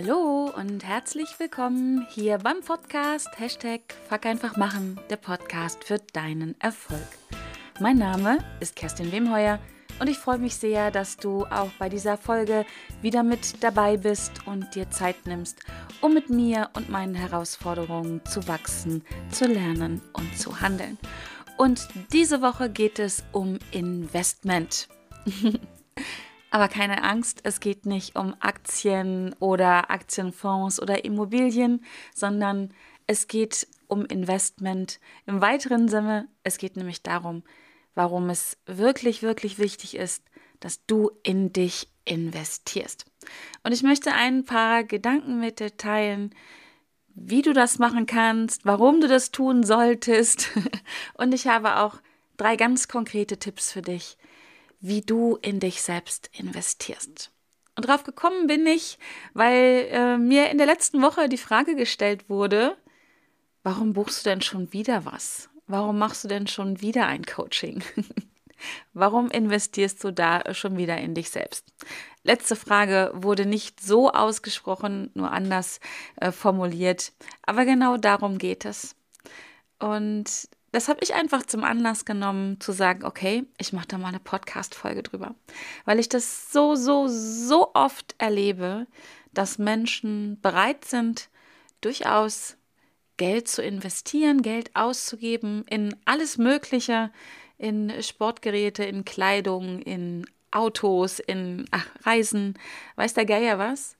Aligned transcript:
Hallo 0.00 0.48
und 0.56 0.84
herzlich 0.84 1.40
willkommen 1.40 2.06
hier 2.10 2.38
beim 2.38 2.60
Podcast 2.60 3.26
Hashtag 3.36 3.80
Fuck 4.08 4.26
einfach 4.26 4.56
machen, 4.56 5.00
der 5.10 5.16
Podcast 5.16 5.82
für 5.82 5.98
deinen 6.12 6.54
Erfolg. 6.60 7.08
Mein 7.80 7.98
Name 7.98 8.38
ist 8.60 8.76
Kerstin 8.76 9.10
Wemheuer 9.10 9.58
und 9.98 10.08
ich 10.08 10.16
freue 10.16 10.38
mich 10.38 10.54
sehr, 10.54 10.92
dass 10.92 11.16
du 11.16 11.46
auch 11.46 11.70
bei 11.80 11.88
dieser 11.88 12.16
Folge 12.16 12.64
wieder 13.02 13.24
mit 13.24 13.60
dabei 13.64 13.96
bist 13.96 14.46
und 14.46 14.72
dir 14.76 14.88
Zeit 14.88 15.26
nimmst, 15.26 15.64
um 16.00 16.14
mit 16.14 16.30
mir 16.30 16.70
und 16.74 16.88
meinen 16.88 17.16
Herausforderungen 17.16 18.24
zu 18.24 18.46
wachsen, 18.46 19.02
zu 19.32 19.46
lernen 19.48 20.00
und 20.12 20.38
zu 20.38 20.60
handeln. 20.60 20.96
Und 21.56 21.88
diese 22.12 22.40
Woche 22.40 22.70
geht 22.70 23.00
es 23.00 23.24
um 23.32 23.58
Investment. 23.72 24.86
Aber 26.50 26.68
keine 26.68 27.02
Angst, 27.04 27.40
es 27.44 27.60
geht 27.60 27.84
nicht 27.84 28.16
um 28.16 28.34
Aktien 28.40 29.34
oder 29.38 29.90
Aktienfonds 29.90 30.80
oder 30.80 31.04
Immobilien, 31.04 31.84
sondern 32.14 32.72
es 33.06 33.26
geht 33.26 33.66
um 33.86 34.04
Investment 34.06 35.00
im 35.26 35.40
weiteren 35.40 35.88
Sinne. 35.88 36.28
Es 36.44 36.58
geht 36.58 36.76
nämlich 36.76 37.02
darum, 37.02 37.42
warum 37.94 38.30
es 38.30 38.56
wirklich, 38.66 39.22
wirklich 39.22 39.58
wichtig 39.58 39.96
ist, 39.96 40.22
dass 40.60 40.84
du 40.86 41.10
in 41.22 41.52
dich 41.52 41.88
investierst. 42.04 43.04
Und 43.62 43.72
ich 43.72 43.82
möchte 43.82 44.12
ein 44.12 44.44
paar 44.44 44.84
Gedanken 44.84 45.40
mit 45.40 45.60
dir 45.60 45.76
teilen, 45.76 46.34
wie 47.14 47.42
du 47.42 47.52
das 47.52 47.78
machen 47.78 48.06
kannst, 48.06 48.64
warum 48.64 49.00
du 49.00 49.08
das 49.08 49.30
tun 49.30 49.64
solltest. 49.64 50.50
Und 51.14 51.34
ich 51.34 51.46
habe 51.46 51.76
auch 51.76 51.96
drei 52.36 52.56
ganz 52.56 52.88
konkrete 52.88 53.38
Tipps 53.38 53.72
für 53.72 53.82
dich, 53.82 54.16
wie 54.80 55.00
du 55.00 55.36
in 55.42 55.60
dich 55.60 55.82
selbst 55.82 56.30
investierst. 56.32 57.30
Und 57.76 57.86
drauf 57.86 58.04
gekommen 58.04 58.46
bin 58.46 58.66
ich, 58.66 58.98
weil 59.34 59.88
äh, 59.90 60.18
mir 60.18 60.50
in 60.50 60.58
der 60.58 60.66
letzten 60.66 61.00
Woche 61.00 61.28
die 61.28 61.36
Frage 61.36 61.76
gestellt 61.76 62.28
wurde, 62.28 62.76
warum 63.62 63.92
buchst 63.92 64.24
du 64.24 64.30
denn 64.30 64.40
schon 64.40 64.72
wieder 64.72 65.04
was? 65.04 65.48
Warum 65.66 65.98
machst 65.98 66.24
du 66.24 66.28
denn 66.28 66.46
schon 66.46 66.80
wieder 66.80 67.06
ein 67.06 67.24
Coaching? 67.24 67.82
Warum 68.92 69.30
investierst 69.30 70.02
du 70.02 70.12
da 70.12 70.52
schon 70.52 70.76
wieder 70.76 70.98
in 70.98 71.14
dich 71.14 71.30
selbst? 71.30 71.64
Letzte 72.24 72.56
Frage 72.56 73.12
wurde 73.14 73.46
nicht 73.46 73.80
so 73.80 74.10
ausgesprochen, 74.10 75.10
nur 75.14 75.30
anders 75.30 75.78
äh, 76.16 76.32
formuliert, 76.32 77.12
aber 77.42 77.64
genau 77.64 77.96
darum 77.96 78.38
geht 78.38 78.64
es. 78.64 78.96
Und 79.78 80.48
das 80.72 80.88
habe 80.88 81.00
ich 81.02 81.14
einfach 81.14 81.44
zum 81.44 81.64
Anlass 81.64 82.04
genommen, 82.04 82.60
zu 82.60 82.72
sagen, 82.72 83.04
okay, 83.04 83.44
ich 83.58 83.72
mache 83.72 83.88
da 83.88 83.98
mal 83.98 84.08
eine 84.08 84.20
Podcast-Folge 84.20 85.02
drüber. 85.02 85.34
Weil 85.84 85.98
ich 85.98 86.08
das 86.08 86.52
so, 86.52 86.74
so, 86.74 87.06
so 87.08 87.70
oft 87.74 88.14
erlebe, 88.18 88.86
dass 89.32 89.58
Menschen 89.58 90.38
bereit 90.40 90.84
sind, 90.84 91.28
durchaus 91.80 92.56
Geld 93.16 93.48
zu 93.48 93.62
investieren, 93.62 94.42
Geld 94.42 94.70
auszugeben 94.74 95.64
in 95.68 95.96
alles 96.04 96.38
Mögliche, 96.38 97.10
in 97.56 97.92
Sportgeräte, 98.02 98.84
in 98.84 99.04
Kleidung, 99.04 99.80
in 99.80 100.26
Autos, 100.50 101.18
in 101.18 101.66
ach, 101.70 101.86
Reisen, 102.04 102.58
weiß 102.96 103.14
der 103.14 103.26
Geier 103.26 103.58
was. 103.58 103.96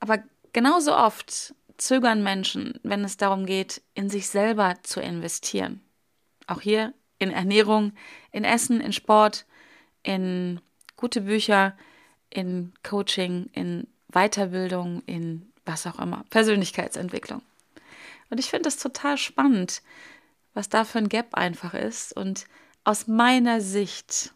Aber 0.00 0.18
genauso 0.52 0.96
oft 0.96 1.54
zögern 1.76 2.22
Menschen, 2.22 2.80
wenn 2.82 3.04
es 3.04 3.16
darum 3.16 3.46
geht, 3.46 3.82
in 3.94 4.10
sich 4.10 4.28
selber 4.28 4.76
zu 4.82 5.00
investieren. 5.00 5.80
Auch 6.48 6.60
hier 6.60 6.92
in 7.20 7.30
Ernährung, 7.30 7.92
in 8.32 8.42
Essen, 8.42 8.80
in 8.80 8.92
Sport, 8.92 9.46
in 10.02 10.60
gute 10.96 11.20
Bücher, 11.20 11.76
in 12.30 12.72
Coaching, 12.82 13.50
in 13.52 13.86
Weiterbildung, 14.08 15.02
in 15.06 15.52
was 15.64 15.86
auch 15.86 15.98
immer, 15.98 16.24
Persönlichkeitsentwicklung. 16.30 17.42
Und 18.30 18.38
ich 18.38 18.50
finde 18.50 18.64
das 18.64 18.78
total 18.78 19.16
spannend, 19.16 19.82
was 20.54 20.68
da 20.68 20.84
für 20.84 20.98
ein 20.98 21.08
Gap 21.08 21.34
einfach 21.34 21.74
ist. 21.74 22.12
Und 22.12 22.46
aus 22.84 23.06
meiner 23.06 23.60
Sicht 23.60 24.32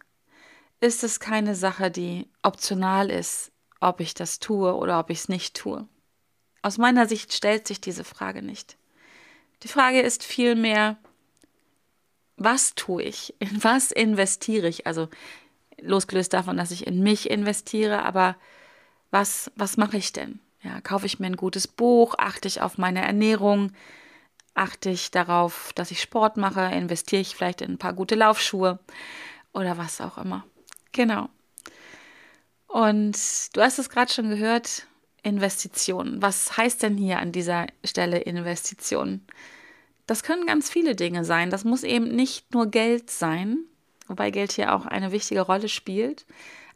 ist 0.81 1.05
es 1.05 1.21
keine 1.21 1.55
Sache, 1.55 1.91
die 1.91 2.29
optional 2.43 3.11
ist, 3.11 3.51
ob 3.81 4.01
ich 4.01 4.15
das 4.15 4.39
tue 4.39 4.75
oder 4.75 4.99
ob 4.99 5.11
ich 5.11 5.19
es 5.21 5.29
nicht 5.29 5.57
tue. 5.57 5.87
Aus 6.63 6.79
meiner 6.79 7.07
Sicht 7.09 7.33
stellt 7.33 7.67
sich 7.67 7.81
diese 7.81 8.05
Frage 8.05 8.43
nicht. 8.43 8.77
Die 9.63 9.69
Frage 9.69 10.01
ist 10.01 10.23
vielmehr, 10.23 10.97
was 12.45 12.75
tue 12.75 13.03
ich? 13.03 13.35
In 13.39 13.63
was 13.63 13.91
investiere 13.91 14.69
ich? 14.69 14.87
Also 14.87 15.09
losgelöst 15.81 16.33
davon, 16.33 16.57
dass 16.57 16.71
ich 16.71 16.87
in 16.87 17.03
mich 17.03 17.31
investiere, 17.31 18.05
aber 18.05 18.37
was, 19.11 19.51
was 19.57 19.77
mache 19.77 19.97
ich 19.97 20.13
denn? 20.13 20.41
Ja, 20.63 20.81
kaufe 20.81 21.07
ich 21.07 21.19
mir 21.19 21.27
ein 21.27 21.37
gutes 21.37 21.67
Buch, 21.67 22.15
achte 22.19 22.47
ich 22.49 22.61
auf 22.61 22.79
meine 22.79 23.03
Ernährung, 23.03 23.73
achte 24.55 24.91
ich 24.91 25.11
darauf, 25.11 25.73
dass 25.75 25.91
ich 25.91 26.01
Sport 26.01 26.37
mache, 26.37 26.63
investiere 26.63 27.21
ich 27.21 27.35
vielleicht 27.35 27.63
in 27.63 27.73
ein 27.73 27.79
paar 27.79 27.95
gute 27.95 28.15
Laufschuhe 28.15 28.79
oder 29.53 29.77
was 29.77 30.01
auch 30.01 30.19
immer. 30.19 30.45
Genau. 30.93 31.29
Und 32.69 33.19
du 33.55 33.61
hast 33.61 33.79
es 33.79 33.91
gerade 33.91 34.13
schon 34.13 34.31
gehört, 34.31 34.87
Investitionen. 35.23 36.23
Was 36.23 36.57
heißt 36.57 36.83
denn 36.83 36.97
hier 36.97 37.19
an 37.19 37.33
dieser 37.33 37.67
Stelle 37.85 38.19
Investitionen? 38.19 39.27
Das 40.07 40.23
können 40.23 40.47
ganz 40.47 40.71
viele 40.71 40.97
Dinge 40.97 41.25
sein. 41.25 41.51
Das 41.51 41.65
muss 41.65 41.85
eben 41.85 42.15
nicht 42.15 42.53
nur 42.53 42.67
Geld 42.67 43.11
sein, 43.11 43.59
wobei 44.07 44.31
Geld 44.31 44.53
hier 44.53 44.75
auch 44.75 44.87
eine 44.87 45.13
wichtige 45.13 45.43
Rolle 45.43 45.69
spielt. 45.69 46.27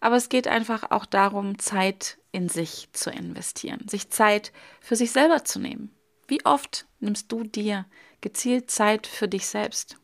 Aber 0.00 0.16
es 0.16 0.28
geht 0.28 0.46
einfach 0.48 0.90
auch 0.90 1.06
darum, 1.06 1.58
Zeit 1.58 2.18
in 2.32 2.48
sich 2.48 2.88
zu 2.92 3.10
investieren, 3.10 3.88
sich 3.88 4.10
Zeit 4.10 4.52
für 4.80 4.96
sich 4.96 5.10
selber 5.10 5.44
zu 5.44 5.58
nehmen. 5.58 5.90
Wie 6.28 6.44
oft 6.44 6.86
nimmst 7.00 7.30
du 7.32 7.44
dir 7.44 7.86
gezielt 8.20 8.70
Zeit 8.70 9.06
für 9.06 9.28
dich 9.28 9.46
selbst? 9.46 9.96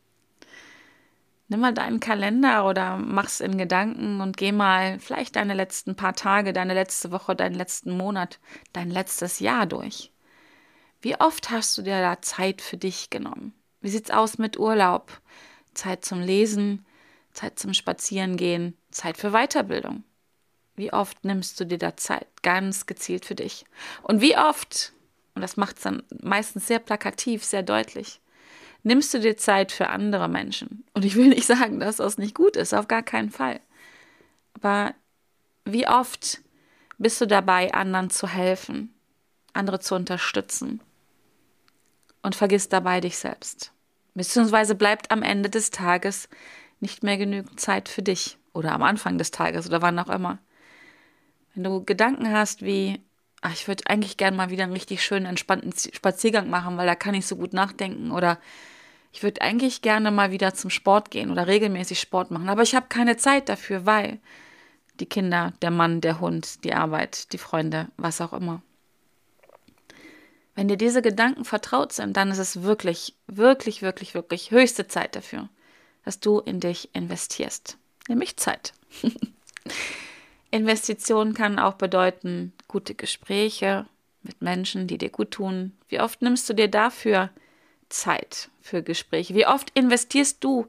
Nimm 1.49 1.59
mal 1.59 1.73
deinen 1.73 1.99
Kalender 1.99 2.65
oder 2.65 2.97
mach's 2.97 3.41
in 3.41 3.57
Gedanken 3.57 4.21
und 4.21 4.37
geh 4.37 4.51
mal 4.51 4.99
vielleicht 4.99 5.35
deine 5.35 5.53
letzten 5.53 5.95
paar 5.95 6.15
Tage, 6.15 6.53
deine 6.53 6.73
letzte 6.73 7.11
Woche, 7.11 7.35
deinen 7.35 7.55
letzten 7.55 7.95
Monat, 7.95 8.39
dein 8.71 8.89
letztes 8.89 9.39
Jahr 9.39 9.65
durch. 9.65 10.12
Wie 11.03 11.19
oft 11.19 11.49
hast 11.49 11.77
du 11.77 11.81
dir 11.81 11.99
da 11.99 12.21
Zeit 12.21 12.61
für 12.61 12.77
dich 12.77 13.09
genommen? 13.09 13.53
Wie 13.81 13.89
sieht's 13.89 14.09
aus 14.09 14.37
mit 14.37 14.57
Urlaub? 14.57 15.19
Zeit 15.73 16.05
zum 16.05 16.21
Lesen, 16.21 16.85
Zeit 17.33 17.59
zum 17.59 17.73
Spazierengehen, 17.73 18.77
Zeit 18.89 19.17
für 19.17 19.31
Weiterbildung. 19.31 20.05
Wie 20.77 20.93
oft 20.93 21.25
nimmst 21.25 21.59
du 21.59 21.65
dir 21.65 21.77
da 21.77 21.97
Zeit, 21.97 22.27
ganz 22.41 22.85
gezielt 22.85 23.25
für 23.25 23.35
dich? 23.35 23.65
Und 24.01 24.21
wie 24.21 24.37
oft, 24.37 24.93
und 25.35 25.41
das 25.41 25.57
macht 25.57 25.75
es 25.75 25.83
dann 25.83 26.03
meistens 26.21 26.67
sehr 26.67 26.79
plakativ, 26.79 27.43
sehr 27.43 27.63
deutlich, 27.63 28.21
nimmst 28.83 29.13
du 29.13 29.19
dir 29.19 29.35
Zeit 29.35 29.73
für 29.73 29.89
andere 29.89 30.29
Menschen? 30.29 30.85
Und 30.93 31.03
ich 31.03 31.17
will 31.17 31.27
nicht 31.27 31.45
sagen, 31.45 31.81
dass 31.81 31.97
das 31.97 32.17
nicht 32.17 32.33
gut 32.33 32.55
ist, 32.55 32.73
auf 32.73 32.87
gar 32.87 33.03
keinen 33.03 33.29
Fall. 33.29 33.59
Aber 34.53 34.95
wie 35.65 35.85
oft 35.85 36.39
bist 36.97 37.19
du 37.19 37.27
dabei, 37.27 37.73
anderen 37.73 38.09
zu 38.09 38.25
helfen, 38.25 38.95
andere 39.51 39.81
zu 39.81 39.95
unterstützen 39.95 40.79
und 42.23 42.35
vergisst 42.35 42.73
dabei 42.73 42.99
dich 42.99 43.17
selbst? 43.17 43.71
Beziehungsweise 44.15 44.75
bleibt 44.75 45.11
am 45.11 45.21
Ende 45.21 45.49
des 45.49 45.69
Tages 45.69 46.29
nicht 46.79 47.03
mehr 47.03 47.17
genügend 47.17 47.59
Zeit 47.59 47.89
für 47.89 48.01
dich 48.01 48.37
oder 48.53 48.73
am 48.73 48.83
Anfang 48.83 49.17
des 49.17 49.31
Tages 49.31 49.67
oder 49.67 49.81
wann 49.81 49.99
auch 49.99 50.09
immer. 50.09 50.39
Wenn 51.53 51.63
du 51.63 51.83
Gedanken 51.83 52.31
hast 52.31 52.63
wie, 52.63 52.99
ach, 53.41 53.53
ich 53.53 53.67
würde 53.67 53.83
eigentlich 53.87 54.17
gerne 54.17 54.37
mal 54.37 54.49
wieder 54.49 54.63
einen 54.63 54.73
richtig 54.73 55.03
schönen, 55.03 55.25
entspannten 55.25 55.73
Spaziergang 55.73 56.49
machen, 56.49 56.77
weil 56.77 56.87
da 56.87 56.95
kann 56.95 57.15
ich 57.15 57.25
so 57.25 57.35
gut 57.35 57.53
nachdenken 57.53 58.11
oder 58.11 58.39
ich 59.11 59.21
würde 59.21 59.41
eigentlich 59.41 59.81
gerne 59.81 60.09
mal 60.09 60.31
wieder 60.31 60.53
zum 60.55 60.71
Sport 60.71 61.11
gehen 61.11 61.31
oder 61.31 61.45
regelmäßig 61.47 61.99
Sport 61.99 62.31
machen, 62.31 62.49
aber 62.49 62.63
ich 62.63 62.75
habe 62.75 62.87
keine 62.89 63.17
Zeit 63.17 63.49
dafür, 63.49 63.85
weil 63.85 64.19
die 64.99 65.05
Kinder, 65.05 65.53
der 65.61 65.71
Mann, 65.71 66.01
der 66.01 66.19
Hund, 66.19 66.63
die 66.63 66.73
Arbeit, 66.73 67.33
die 67.33 67.37
Freunde, 67.37 67.89
was 67.97 68.21
auch 68.21 68.33
immer. 68.33 68.61
Wenn 70.55 70.67
dir 70.67 70.77
diese 70.77 71.01
Gedanken 71.01 71.45
vertraut 71.45 71.93
sind, 71.93 72.15
dann 72.15 72.31
ist 72.31 72.37
es 72.37 72.63
wirklich, 72.63 73.15
wirklich, 73.27 73.81
wirklich, 73.81 74.13
wirklich 74.13 74.51
höchste 74.51 74.87
Zeit 74.87 75.15
dafür, 75.15 75.49
dass 76.05 76.19
du 76.19 76.39
in 76.39 76.59
dich 76.59 76.93
investierst, 76.93 77.77
nämlich 78.07 78.37
Zeit. 78.37 78.73
Investition 80.51 81.33
kann 81.33 81.57
auch 81.57 81.73
bedeuten 81.73 82.53
gute 82.67 82.93
Gespräche 82.93 83.87
mit 84.21 84.41
Menschen, 84.41 84.85
die 84.85 84.99
dir 84.99 85.09
gut 85.09 85.31
tun. 85.31 85.73
Wie 85.89 85.99
oft 85.99 86.21
nimmst 86.21 86.47
du 86.47 86.53
dir 86.53 86.67
dafür 86.67 87.31
Zeit 87.89 88.49
für 88.61 88.83
Gespräche? 88.83 89.33
Wie 89.33 89.47
oft 89.47 89.71
investierst 89.73 90.43
du 90.43 90.67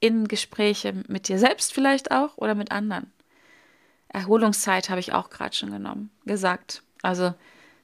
in 0.00 0.26
Gespräche 0.26 0.94
mit 1.08 1.28
dir 1.28 1.38
selbst 1.38 1.74
vielleicht 1.74 2.10
auch 2.10 2.38
oder 2.38 2.54
mit 2.54 2.72
anderen? 2.72 3.12
Erholungszeit 4.08 4.88
habe 4.88 5.00
ich 5.00 5.12
auch 5.12 5.28
gerade 5.28 5.54
schon 5.54 5.70
genommen, 5.70 6.10
gesagt. 6.24 6.82
Also 7.02 7.34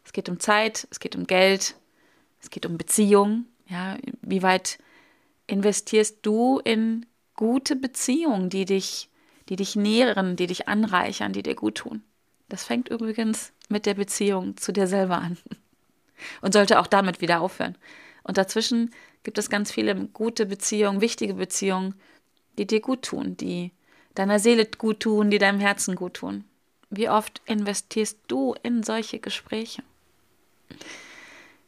es 0.04 0.12
geht 0.12 0.28
um 0.28 0.40
Zeit, 0.40 0.86
es 0.90 1.00
geht 1.00 1.16
um 1.16 1.26
Geld, 1.26 1.76
es 2.40 2.50
geht 2.50 2.66
um 2.66 2.78
Beziehungen. 2.78 3.46
Ja, 3.68 3.96
wie 4.20 4.42
weit 4.42 4.78
investierst 5.46 6.18
du 6.22 6.58
in 6.58 7.06
gute 7.34 7.76
Beziehungen, 7.76 8.50
die 8.50 8.64
dich 8.64 9.08
die 9.48 9.56
dich 9.56 9.76
nähren, 9.76 10.36
die 10.36 10.46
dich 10.46 10.68
anreichern, 10.68 11.32
die 11.32 11.42
dir 11.42 11.54
gut 11.54 11.76
tun. 11.76 12.02
Das 12.48 12.64
fängt 12.64 12.88
übrigens 12.88 13.52
mit 13.68 13.86
der 13.86 13.94
Beziehung 13.94 14.56
zu 14.56 14.72
dir 14.72 14.86
selber 14.86 15.18
an 15.18 15.38
und 16.40 16.52
sollte 16.52 16.80
auch 16.80 16.86
damit 16.86 17.20
wieder 17.20 17.40
aufhören. 17.40 17.76
Und 18.22 18.38
dazwischen 18.38 18.90
gibt 19.24 19.38
es 19.38 19.50
ganz 19.50 19.72
viele 19.72 19.94
gute 19.94 20.46
Beziehungen, 20.46 21.00
wichtige 21.00 21.34
Beziehungen, 21.34 21.94
die 22.58 22.66
dir 22.66 22.80
gut 22.80 23.02
tun, 23.02 23.36
die 23.36 23.72
deiner 24.14 24.38
Seele 24.38 24.66
gut 24.66 25.00
tun, 25.00 25.30
die 25.30 25.38
deinem 25.38 25.60
Herzen 25.60 25.96
gut 25.96 26.14
tun. 26.14 26.44
Wie 26.90 27.08
oft 27.08 27.40
investierst 27.46 28.18
du 28.28 28.54
in 28.62 28.82
solche 28.82 29.18
Gespräche? 29.18 29.82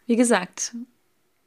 Wie 0.06 0.16
gesagt, 0.16 0.74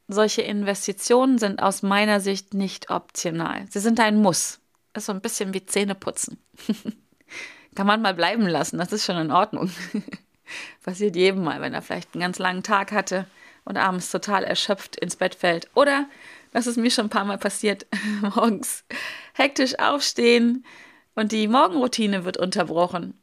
solche 0.08 0.42
Investitionen 0.42 1.38
sind 1.38 1.62
aus 1.62 1.84
meiner 1.84 2.20
Sicht 2.20 2.54
nicht 2.54 2.90
optional. 2.90 3.66
Sie 3.70 3.80
sind 3.80 4.00
ein 4.00 4.22
Muss. 4.22 4.60
Ist 4.94 5.06
so 5.06 5.12
ein 5.12 5.22
bisschen 5.22 5.54
wie 5.54 5.66
Zähneputzen. 5.66 6.40
Kann 7.76 7.88
man 7.88 8.02
mal 8.02 8.14
bleiben 8.14 8.48
lassen, 8.48 8.78
das 8.78 8.92
ist 8.92 9.06
schon 9.06 9.18
in 9.18 9.32
Ordnung. 9.32 9.70
Passiert 10.84 11.16
jedem 11.16 11.44
mal, 11.44 11.62
wenn 11.62 11.74
er 11.74 11.82
vielleicht 11.82 12.16
einen 12.16 12.22
ganz 12.22 12.40
langen 12.40 12.64
Tag 12.64 12.92
hatte 12.92 13.28
und 13.66 13.78
abends 13.78 14.10
total 14.10 14.44
erschöpft 14.44 14.96
ins 14.96 15.18
Bett 15.18 15.36
fällt. 15.36 15.70
Oder, 15.76 16.08
das 16.54 16.66
ist 16.66 16.78
mir 16.78 16.90
schon 16.90 17.08
ein 17.08 17.12
paar 17.12 17.26
Mal 17.26 17.38
passiert, 17.38 17.86
morgens 18.22 18.86
hektisch 19.34 19.78
aufstehen 19.78 20.66
und 21.14 21.32
die 21.32 21.48
Morgenroutine 21.48 22.26
wird 22.26 22.38
unterbrochen 22.38 23.14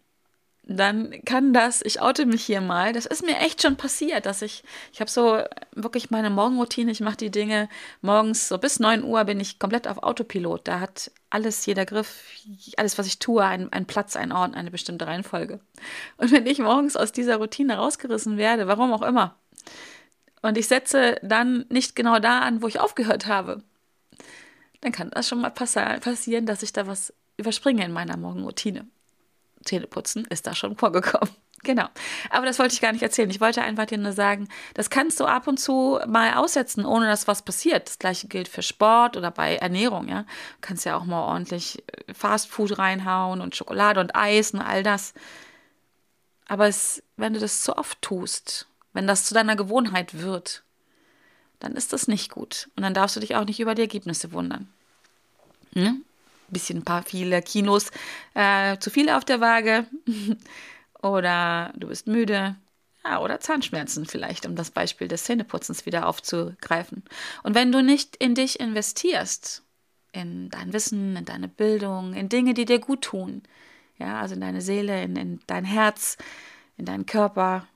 dann 0.67 1.23
kann 1.25 1.53
das, 1.53 1.83
ich 1.83 2.01
oute 2.01 2.25
mich 2.25 2.45
hier 2.45 2.61
mal, 2.61 2.93
das 2.93 3.05
ist 3.05 3.25
mir 3.25 3.39
echt 3.39 3.61
schon 3.61 3.77
passiert, 3.77 4.25
dass 4.25 4.41
ich, 4.41 4.65
ich 4.93 5.01
habe 5.01 5.11
so 5.11 5.43
wirklich 5.73 6.11
meine 6.11 6.31
Morgenroutine, 6.31 6.91
ich 6.91 7.01
mache 7.01 7.19
die 7.19 7.31
Dinge 7.31 7.69
morgens, 8.01 8.49
so 8.49 8.57
bis 8.57 8.81
9 8.81 9.05
Uhr 9.05 9.25
bin 9.25 9.41
ich 9.41 9.59
komplett 9.59 9.87
auf 9.87 10.03
Autopilot. 10.03 10.67
Da 10.67 10.81
hat 10.81 11.11
alles, 11.29 11.67
jeder 11.67 11.85
Griff, 11.85 12.25
alles, 12.79 12.97
was 12.97 13.07
ich 13.07 13.19
tue, 13.19 13.45
einen, 13.45 13.73
einen 13.73 13.87
Platz, 13.87 14.17
einen 14.17 14.33
Ort, 14.33 14.55
eine 14.55 14.71
bestimmte 14.71 15.07
Reihenfolge. 15.07 15.61
Und 16.17 16.33
wenn 16.33 16.47
ich 16.47 16.59
morgens 16.61 16.97
aus 16.97 17.13
dieser 17.13 17.37
Routine 17.37 17.77
rausgerissen 17.77 18.39
werde, 18.39 18.67
warum 18.67 18.93
auch 18.93 19.03
immer, 19.03 19.37
und 20.41 20.59
ich 20.59 20.69
setze 20.69 21.17
dann 21.23 21.67
nicht 21.69 21.97
genau 21.97 22.19
da 22.19 22.41
an, 22.41 22.63
wo 22.63 22.69
ich 22.69 22.81
aufgehört 22.81 23.27
habe, 23.27 23.63
dann 24.81 24.93
kann 24.93 25.11
das 25.11 25.29
schon 25.29 25.41
mal 25.41 25.51
passieren, 25.51 26.47
dass 26.47 26.63
ich 26.63 26.73
da 26.73 26.87
was 26.87 27.15
überspringe 27.37 27.85
in 27.85 27.93
meiner 27.93 28.17
Morgenroutine. 28.17 28.87
Zähneputzen 29.65 30.25
ist 30.27 30.47
da 30.47 30.55
schon 30.55 30.77
vorgekommen. 30.77 31.31
Genau. 31.65 31.87
Aber 32.29 32.45
das 32.45 32.59
wollte 32.59 32.75
ich 32.75 32.83
gar 32.83 32.93
nicht 32.93 33.03
erzählen. 33.03 33.31
Ich 33.31 33.41
wollte 33.41 33.63
einfach 33.63 33.87
dir 33.87 33.97
nur 33.97 34.13
sagen, 34.13 34.49
das 34.75 34.91
kannst 34.91 35.19
du 35.19 35.25
ab 35.25 35.47
und 35.47 35.59
zu 35.59 35.99
mal 36.07 36.35
aussetzen, 36.35 36.85
ohne 36.85 37.07
dass 37.07 37.27
was 37.27 37.41
passiert. 37.41 37.89
Das 37.89 37.99
gleiche 37.99 38.29
gilt 38.29 38.49
für 38.49 38.61
Sport 38.61 39.17
oder 39.17 39.31
bei 39.31 39.57
Ernährung, 39.57 40.09
ja. 40.09 40.25
Du 40.25 40.59
kannst 40.61 40.85
ja 40.85 40.95
auch 40.95 41.07
mal 41.07 41.23
ordentlich 41.23 41.83
äh, 41.87 42.13
Fastfood 42.13 42.79
reinhauen 42.79 43.41
und 43.41 43.57
Schokolade 43.57 43.99
und 43.99 44.15
Eis 44.15 44.53
und 44.53 44.61
all 44.61 44.83
das. 44.83 45.15
Aber 46.49 46.69
es, 46.69 47.03
wenn 47.17 47.33
du 47.33 47.41
das 47.41 47.63
zu 47.63 47.79
oft 47.79 48.03
tust, 48.03 48.67
wenn 48.93 49.07
das 49.07 49.25
zu 49.25 49.33
deiner 49.33 49.57
Gewohnheit 49.57 50.21
wird, 50.21 50.63
dann 51.61 51.77
ist 51.77 51.95
das 51.95 52.09
nicht 52.09 52.31
gut. 52.31 52.69
Und 52.77 52.83
dann 52.83 52.93
darfst 52.95 53.17
du 53.17 53.21
dich 53.21 53.37
auch 53.37 53.45
nicht 53.47 53.61
über 53.61 53.75
die 53.75 53.83
Ergebnisse 53.83 54.33
wundern. 54.33 54.69
Hm? 55.73 56.05
Bisschen 56.53 56.79
ein 56.79 56.85
paar 56.85 57.03
viele 57.03 57.43
Kinos 57.43 57.91
äh, 58.35 58.79
zu 58.79 58.91
viel 58.91 59.11
auf 59.11 59.25
der 59.25 59.41
Waage 59.41 59.87
oder 61.03 61.73
du 61.77 61.89
bist 61.89 62.07
müde. 62.07 62.57
Ja, 63.07 63.21
oder 63.21 63.39
Zahnschmerzen 63.39 64.07
vielleicht, 64.07 64.47
um 64.47 64.57
das 64.57 64.71
Beispiel 64.71 65.09
des 65.09 65.25
Zähneputzens 65.25 65.85
wieder 65.85 66.09
aufzugreifen. 66.09 67.03
Und 67.43 67.55
wenn 67.55 67.71
du 67.71 67.83
nicht 67.83 68.17
in 68.17 68.35
dich 68.35 68.59
investierst, 68.61 69.63
in 70.13 70.49
dein 70.49 70.73
Wissen, 70.73 71.15
in 71.17 71.27
deine 71.27 71.49
Bildung, 71.49 72.15
in 72.15 72.31
Dinge, 72.31 72.55
die 72.55 72.65
dir 72.65 72.79
gut 72.79 73.03
tun, 73.03 73.43
ja, 73.99 74.21
also 74.21 74.35
in 74.35 74.41
deine 74.41 74.63
Seele, 74.63 75.03
in, 75.03 75.17
in 75.17 75.41
dein 75.47 75.67
Herz, 75.67 76.17
in 76.79 76.87
deinen 76.87 77.05
Körper, 77.05 77.67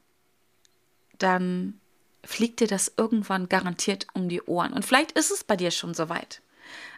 dann 1.19 1.79
fliegt 2.25 2.61
dir 2.61 2.67
das 2.67 2.93
irgendwann 2.97 3.49
garantiert 3.49 4.07
um 4.15 4.29
die 4.29 4.43
Ohren. 4.43 4.73
Und 4.73 4.85
vielleicht 4.85 5.13
ist 5.13 5.31
es 5.31 5.45
bei 5.45 5.57
dir 5.57 5.71
schon 5.71 5.95
soweit. 5.95 6.41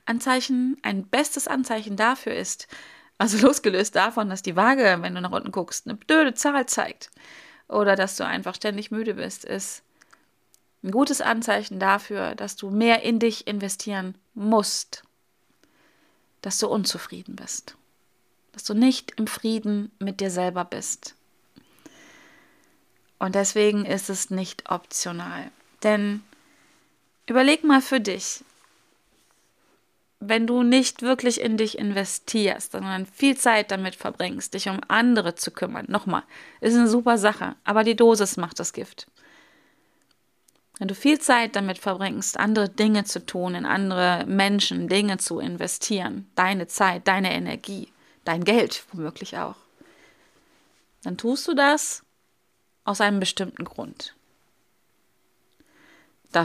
Anzeichen, 0.06 0.76
ein 0.82 1.06
bestes 1.06 1.48
Anzeichen 1.48 1.96
dafür 1.96 2.34
ist, 2.34 2.68
also 3.18 3.38
losgelöst 3.46 3.94
davon, 3.94 4.28
dass 4.28 4.42
die 4.42 4.56
Waage, 4.56 4.98
wenn 5.00 5.14
du 5.14 5.20
nach 5.20 5.32
unten 5.32 5.52
guckst, 5.52 5.86
eine 5.86 5.96
blöde 5.96 6.34
Zahl 6.34 6.66
zeigt 6.66 7.10
oder 7.68 7.96
dass 7.96 8.16
du 8.16 8.26
einfach 8.26 8.54
ständig 8.54 8.90
müde 8.90 9.14
bist, 9.14 9.44
ist 9.44 9.82
ein 10.82 10.90
gutes 10.90 11.20
Anzeichen 11.20 11.78
dafür, 11.78 12.34
dass 12.34 12.56
du 12.56 12.70
mehr 12.70 13.02
in 13.02 13.18
dich 13.18 13.46
investieren 13.46 14.16
musst, 14.34 15.02
dass 16.40 16.58
du 16.58 16.68
unzufrieden 16.68 17.36
bist, 17.36 17.76
dass 18.52 18.64
du 18.64 18.74
nicht 18.74 19.12
im 19.18 19.26
Frieden 19.26 19.92
mit 19.98 20.20
dir 20.20 20.30
selber 20.30 20.64
bist. 20.64 21.14
Und 23.18 23.34
deswegen 23.34 23.84
ist 23.84 24.08
es 24.08 24.30
nicht 24.30 24.70
optional. 24.70 25.50
Denn 25.82 26.22
überleg 27.26 27.64
mal 27.64 27.82
für 27.82 28.00
dich, 28.00 28.42
wenn 30.20 30.46
du 30.46 30.62
nicht 30.62 31.00
wirklich 31.00 31.40
in 31.40 31.56
dich 31.56 31.78
investierst, 31.78 32.72
sondern 32.72 33.06
viel 33.06 33.36
Zeit 33.38 33.70
damit 33.70 33.96
verbringst, 33.96 34.52
dich 34.52 34.68
um 34.68 34.80
andere 34.86 35.34
zu 35.34 35.50
kümmern, 35.50 35.86
nochmal, 35.88 36.22
ist 36.60 36.76
eine 36.76 36.88
super 36.88 37.16
Sache, 37.16 37.56
aber 37.64 37.84
die 37.84 37.96
Dosis 37.96 38.36
macht 38.36 38.60
das 38.60 38.74
Gift. 38.74 39.06
Wenn 40.78 40.88
du 40.88 40.94
viel 40.94 41.18
Zeit 41.18 41.56
damit 41.56 41.78
verbringst, 41.78 42.38
andere 42.38 42.68
Dinge 42.68 43.04
zu 43.04 43.24
tun, 43.24 43.54
in 43.54 43.64
andere 43.64 44.24
Menschen, 44.26 44.88
Dinge 44.88 45.16
zu 45.18 45.38
investieren, 45.38 46.30
deine 46.34 46.66
Zeit, 46.66 47.08
deine 47.08 47.32
Energie, 47.32 47.88
dein 48.24 48.44
Geld 48.44 48.84
womöglich 48.92 49.38
auch, 49.38 49.56
dann 51.02 51.16
tust 51.16 51.48
du 51.48 51.54
das 51.54 52.02
aus 52.84 53.00
einem 53.00 53.20
bestimmten 53.20 53.64
Grund. 53.64 54.14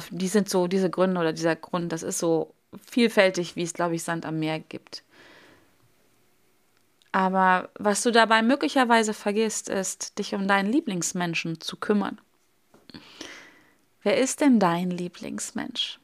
Die 0.10 0.28
sind 0.28 0.50
so, 0.50 0.68
diese 0.68 0.90
Gründe 0.90 1.20
oder 1.20 1.34
dieser 1.34 1.56
Grund, 1.56 1.92
das 1.92 2.04
ist 2.04 2.20
so 2.20 2.54
vielfältig, 2.90 3.56
wie 3.56 3.64
es, 3.64 3.74
glaube 3.74 3.96
ich, 3.96 4.04
Sand 4.04 4.26
am 4.26 4.40
Meer 4.40 4.60
gibt. 4.60 5.04
Aber 7.12 7.70
was 7.76 8.04
du 8.04 8.12
dabei 8.12 8.42
möglicherweise 8.42 9.14
vergisst, 9.14 9.70
ist, 9.70 10.20
dich 10.20 10.36
um 10.36 10.48
deinen 10.48 10.72
Lieblingsmenschen 10.72 11.62
zu 11.62 11.78
kümmern. 11.78 12.20
Wer 14.04 14.18
ist 14.18 14.42
denn 14.42 14.60
dein 14.60 14.92
Lieblingsmensch? 14.92 16.00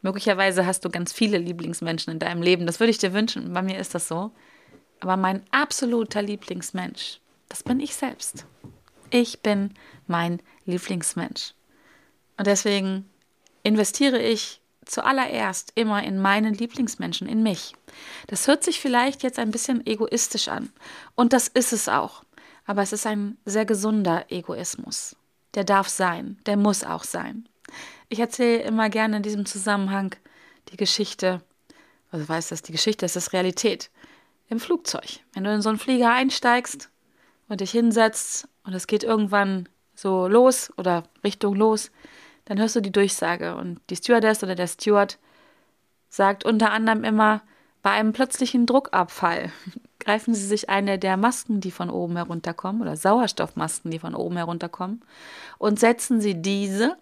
Möglicherweise 0.00 0.64
hast 0.64 0.84
du 0.84 0.90
ganz 0.90 1.12
viele 1.12 1.38
Lieblingsmenschen 1.38 2.12
in 2.12 2.18
deinem 2.18 2.40
Leben. 2.40 2.66
Das 2.66 2.80
würde 2.80 2.90
ich 2.90 2.98
dir 2.98 3.12
wünschen. 3.12 3.52
Bei 3.52 3.62
mir 3.62 3.78
ist 3.78 3.94
das 3.94 4.08
so. 4.08 4.30
Aber 5.00 5.16
mein 5.16 5.42
absoluter 5.50 6.22
Lieblingsmensch, 6.22 7.20
das 7.48 7.62
bin 7.62 7.80
ich 7.80 7.94
selbst. 7.94 8.46
Ich 9.10 9.40
bin 9.40 9.74
mein 10.06 10.40
Lieblingsmensch. 10.64 11.54
Und 12.36 12.46
deswegen 12.46 13.08
investiere 13.62 14.20
ich 14.20 14.60
zuallererst 14.90 15.72
immer 15.74 16.02
in 16.02 16.18
meinen 16.18 16.54
Lieblingsmenschen, 16.54 17.28
in 17.28 17.42
mich. 17.42 17.74
Das 18.26 18.46
hört 18.46 18.64
sich 18.64 18.80
vielleicht 18.80 19.22
jetzt 19.22 19.38
ein 19.38 19.50
bisschen 19.50 19.86
egoistisch 19.86 20.48
an. 20.48 20.72
Und 21.14 21.32
das 21.32 21.48
ist 21.48 21.72
es 21.72 21.88
auch. 21.88 22.24
Aber 22.66 22.82
es 22.82 22.92
ist 22.92 23.06
ein 23.06 23.38
sehr 23.44 23.64
gesunder 23.64 24.26
Egoismus. 24.30 25.16
Der 25.54 25.64
darf 25.64 25.88
sein, 25.88 26.38
der 26.46 26.56
muss 26.56 26.84
auch 26.84 27.04
sein. 27.04 27.48
Ich 28.08 28.20
erzähle 28.20 28.62
immer 28.62 28.90
gerne 28.90 29.18
in 29.18 29.22
diesem 29.22 29.46
Zusammenhang 29.46 30.14
die 30.70 30.76
Geschichte, 30.76 31.42
also 32.10 32.28
weiß 32.28 32.48
das, 32.48 32.62
die 32.62 32.72
Geschichte 32.72 33.06
ist 33.06 33.16
das 33.16 33.32
Realität, 33.32 33.90
im 34.48 34.60
Flugzeug. 34.60 35.20
Wenn 35.32 35.44
du 35.44 35.52
in 35.52 35.62
so 35.62 35.68
einen 35.68 35.78
Flieger 35.78 36.12
einsteigst 36.12 36.90
und 37.48 37.60
dich 37.60 37.70
hinsetzt 37.70 38.48
und 38.64 38.74
es 38.74 38.86
geht 38.86 39.04
irgendwann 39.04 39.68
so 39.94 40.28
los 40.28 40.72
oder 40.76 41.04
Richtung 41.24 41.54
los, 41.54 41.90
dann 42.48 42.58
hörst 42.58 42.76
du 42.76 42.80
die 42.80 42.90
Durchsage 42.90 43.56
und 43.56 43.78
die 43.90 43.96
Stewardess 43.96 44.42
oder 44.42 44.54
der 44.54 44.68
Steward 44.68 45.18
sagt 46.08 46.46
unter 46.46 46.72
anderem 46.72 47.04
immer, 47.04 47.42
bei 47.82 47.90
einem 47.90 48.14
plötzlichen 48.14 48.64
Druckabfall 48.64 49.52
greifen 50.00 50.34
Sie 50.34 50.46
sich 50.46 50.70
eine 50.70 50.98
der 50.98 51.18
Masken, 51.18 51.60
die 51.60 51.70
von 51.70 51.90
oben 51.90 52.16
herunterkommen, 52.16 52.80
oder 52.80 52.96
Sauerstoffmasken, 52.96 53.90
die 53.90 53.98
von 53.98 54.14
oben 54.14 54.38
herunterkommen, 54.38 55.04
und 55.58 55.78
setzen 55.78 56.22
Sie 56.22 56.40
diese 56.40 56.96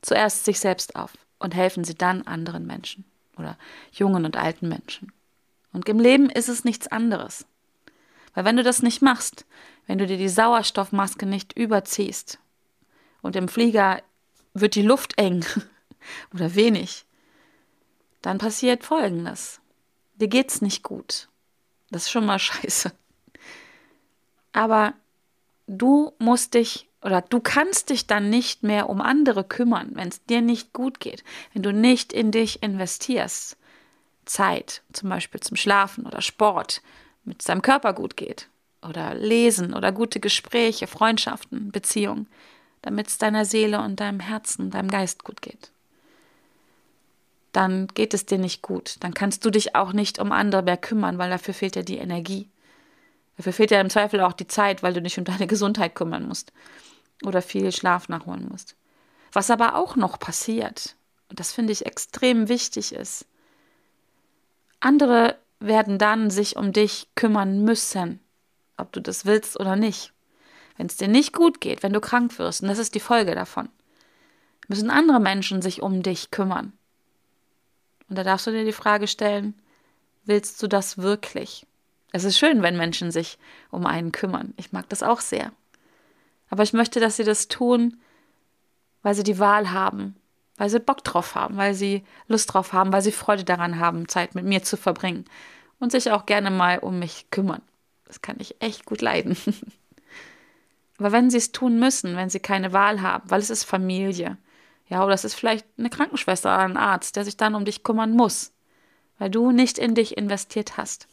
zuerst 0.00 0.46
sich 0.46 0.60
selbst 0.60 0.96
auf 0.96 1.12
und 1.38 1.54
helfen 1.54 1.84
Sie 1.84 1.94
dann 1.94 2.22
anderen 2.22 2.66
Menschen 2.66 3.04
oder 3.36 3.58
jungen 3.92 4.24
und 4.24 4.38
alten 4.38 4.66
Menschen. 4.68 5.12
Und 5.74 5.90
im 5.90 6.00
Leben 6.00 6.30
ist 6.30 6.48
es 6.48 6.64
nichts 6.64 6.88
anderes. 6.88 7.44
Weil 8.32 8.46
wenn 8.46 8.56
du 8.56 8.62
das 8.62 8.82
nicht 8.82 9.02
machst, 9.02 9.44
wenn 9.86 9.98
du 9.98 10.06
dir 10.06 10.16
die 10.16 10.30
Sauerstoffmaske 10.30 11.26
nicht 11.26 11.52
überziehst, 11.52 12.38
und 13.26 13.34
im 13.34 13.48
Flieger 13.48 14.02
wird 14.60 14.74
die 14.74 14.82
Luft 14.82 15.18
eng 15.18 15.44
oder 16.34 16.54
wenig, 16.54 17.04
dann 18.22 18.38
passiert 18.38 18.84
Folgendes. 18.84 19.60
Dir 20.14 20.28
geht's 20.28 20.62
nicht 20.62 20.82
gut. 20.82 21.28
Das 21.90 22.04
ist 22.04 22.10
schon 22.10 22.26
mal 22.26 22.38
scheiße. 22.40 22.92
Aber 24.52 24.94
du 25.66 26.12
musst 26.18 26.54
dich 26.54 26.88
oder 27.02 27.20
du 27.20 27.40
kannst 27.40 27.90
dich 27.90 28.06
dann 28.06 28.30
nicht 28.30 28.62
mehr 28.62 28.88
um 28.88 29.00
andere 29.00 29.44
kümmern, 29.44 29.90
wenn 29.94 30.08
es 30.08 30.24
dir 30.24 30.40
nicht 30.40 30.72
gut 30.72 30.98
geht, 30.98 31.22
wenn 31.52 31.62
du 31.62 31.72
nicht 31.72 32.12
in 32.12 32.32
dich 32.32 32.62
investierst. 32.62 33.56
Zeit, 34.24 34.82
zum 34.92 35.08
Beispiel 35.08 35.38
zum 35.38 35.56
Schlafen 35.56 36.04
oder 36.04 36.20
Sport, 36.20 36.82
mit 37.22 37.42
seinem 37.42 37.62
Körper 37.62 37.92
gut 37.92 38.16
geht. 38.16 38.48
oder 38.82 39.14
Lesen 39.14 39.72
oder 39.72 39.92
gute 39.92 40.20
Gespräche, 40.20 40.86
Freundschaften, 40.86 41.70
Beziehungen, 41.70 42.28
damit 42.86 43.08
es 43.08 43.18
deiner 43.18 43.44
Seele 43.44 43.80
und 43.80 43.98
deinem 43.98 44.20
Herzen, 44.20 44.70
deinem 44.70 44.88
Geist 44.88 45.24
gut 45.24 45.42
geht. 45.42 45.72
Dann 47.50 47.88
geht 47.88 48.14
es 48.14 48.26
dir 48.26 48.38
nicht 48.38 48.62
gut. 48.62 48.98
Dann 49.00 49.12
kannst 49.12 49.44
du 49.44 49.50
dich 49.50 49.74
auch 49.74 49.92
nicht 49.92 50.20
um 50.20 50.30
andere 50.30 50.62
mehr 50.62 50.76
kümmern, 50.76 51.18
weil 51.18 51.28
dafür 51.28 51.52
fehlt 51.52 51.74
dir 51.74 51.82
die 51.82 51.98
Energie. 51.98 52.48
Dafür 53.38 53.52
fehlt 53.52 53.72
dir 53.72 53.80
im 53.80 53.90
Zweifel 53.90 54.20
auch 54.20 54.34
die 54.34 54.46
Zeit, 54.46 54.84
weil 54.84 54.94
du 54.94 55.02
dich 55.02 55.18
um 55.18 55.24
deine 55.24 55.48
Gesundheit 55.48 55.96
kümmern 55.96 56.28
musst 56.28 56.52
oder 57.24 57.42
viel 57.42 57.72
Schlaf 57.72 58.08
nachholen 58.08 58.46
musst. 58.48 58.76
Was 59.32 59.50
aber 59.50 59.74
auch 59.74 59.96
noch 59.96 60.20
passiert, 60.20 60.94
und 61.28 61.40
das 61.40 61.52
finde 61.52 61.72
ich 61.72 61.86
extrem 61.86 62.48
wichtig 62.48 62.92
ist, 62.92 63.26
andere 64.78 65.36
werden 65.58 65.98
dann 65.98 66.30
sich 66.30 66.54
um 66.54 66.72
dich 66.72 67.08
kümmern 67.16 67.64
müssen, 67.64 68.20
ob 68.76 68.92
du 68.92 69.00
das 69.00 69.26
willst 69.26 69.58
oder 69.58 69.74
nicht. 69.74 70.12
Wenn 70.76 70.86
es 70.86 70.96
dir 70.96 71.08
nicht 71.08 71.32
gut 71.32 71.60
geht, 71.60 71.82
wenn 71.82 71.92
du 71.92 72.00
krank 72.00 72.38
wirst, 72.38 72.62
und 72.62 72.68
das 72.68 72.78
ist 72.78 72.94
die 72.94 73.00
Folge 73.00 73.34
davon, 73.34 73.68
müssen 74.68 74.90
andere 74.90 75.20
Menschen 75.20 75.62
sich 75.62 75.82
um 75.82 76.02
dich 76.02 76.30
kümmern. 76.30 76.72
Und 78.08 78.16
da 78.16 78.24
darfst 78.24 78.46
du 78.46 78.50
dir 78.50 78.64
die 78.64 78.72
Frage 78.72 79.08
stellen, 79.08 79.54
willst 80.24 80.62
du 80.62 80.66
das 80.66 80.98
wirklich? 80.98 81.66
Es 82.12 82.24
ist 82.24 82.38
schön, 82.38 82.62
wenn 82.62 82.76
Menschen 82.76 83.10
sich 83.10 83.38
um 83.70 83.86
einen 83.86 84.12
kümmern. 84.12 84.54
Ich 84.56 84.72
mag 84.72 84.88
das 84.88 85.02
auch 85.02 85.20
sehr. 85.20 85.52
Aber 86.48 86.62
ich 86.62 86.72
möchte, 86.72 87.00
dass 87.00 87.16
sie 87.16 87.24
das 87.24 87.48
tun, 87.48 87.98
weil 89.02 89.14
sie 89.14 89.24
die 89.24 89.38
Wahl 89.38 89.70
haben, 89.70 90.16
weil 90.56 90.70
sie 90.70 90.80
Bock 90.80 91.02
drauf 91.04 91.34
haben, 91.34 91.56
weil 91.56 91.74
sie 91.74 92.04
Lust 92.28 92.52
drauf 92.52 92.72
haben, 92.72 92.92
weil 92.92 93.02
sie 93.02 93.12
Freude 93.12 93.44
daran 93.44 93.78
haben, 93.78 94.08
Zeit 94.08 94.34
mit 94.34 94.44
mir 94.44 94.62
zu 94.62 94.76
verbringen 94.76 95.24
und 95.78 95.92
sich 95.92 96.10
auch 96.10 96.26
gerne 96.26 96.50
mal 96.50 96.78
um 96.78 96.98
mich 96.98 97.26
kümmern. 97.30 97.62
Das 98.04 98.22
kann 98.22 98.36
ich 98.38 98.60
echt 98.60 98.84
gut 98.84 99.02
leiden. 99.02 99.36
Aber 100.98 101.12
wenn 101.12 101.30
sie 101.30 101.38
es 101.38 101.52
tun 101.52 101.78
müssen, 101.78 102.16
wenn 102.16 102.30
sie 102.30 102.40
keine 102.40 102.72
Wahl 102.72 103.02
haben, 103.02 103.28
weil 103.30 103.40
es 103.40 103.50
ist 103.50 103.64
Familie, 103.64 104.38
ja, 104.88 105.04
oder 105.04 105.14
es 105.14 105.24
ist 105.24 105.34
vielleicht 105.34 105.66
eine 105.78 105.90
Krankenschwester 105.90 106.54
oder 106.54 106.64
ein 106.64 106.76
Arzt, 106.76 107.16
der 107.16 107.24
sich 107.24 107.36
dann 107.36 107.54
um 107.54 107.64
dich 107.64 107.82
kümmern 107.82 108.12
muss, 108.12 108.52
weil 109.18 109.30
du 109.30 109.50
nicht 109.50 109.78
in 109.78 109.94
dich 109.94 110.16
investiert 110.16 110.76
hast. 110.76 111.08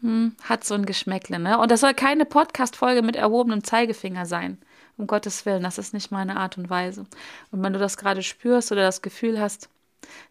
Hm, 0.00 0.34
hat 0.42 0.64
so 0.64 0.74
ein 0.74 0.86
Geschmäckle, 0.86 1.38
ne? 1.38 1.58
Und 1.58 1.70
das 1.70 1.80
soll 1.80 1.94
keine 1.94 2.24
Podcast-Folge 2.24 3.02
mit 3.02 3.16
erhobenem 3.16 3.62
Zeigefinger 3.62 4.26
sein. 4.26 4.58
Um 4.96 5.06
Gottes 5.06 5.46
Willen, 5.46 5.62
das 5.62 5.78
ist 5.78 5.94
nicht 5.94 6.10
meine 6.10 6.36
Art 6.36 6.58
und 6.58 6.68
Weise. 6.68 7.06
Und 7.52 7.62
wenn 7.62 7.72
du 7.72 7.78
das 7.78 7.96
gerade 7.96 8.22
spürst 8.22 8.72
oder 8.72 8.82
das 8.82 9.02
Gefühl 9.02 9.40
hast, 9.40 9.68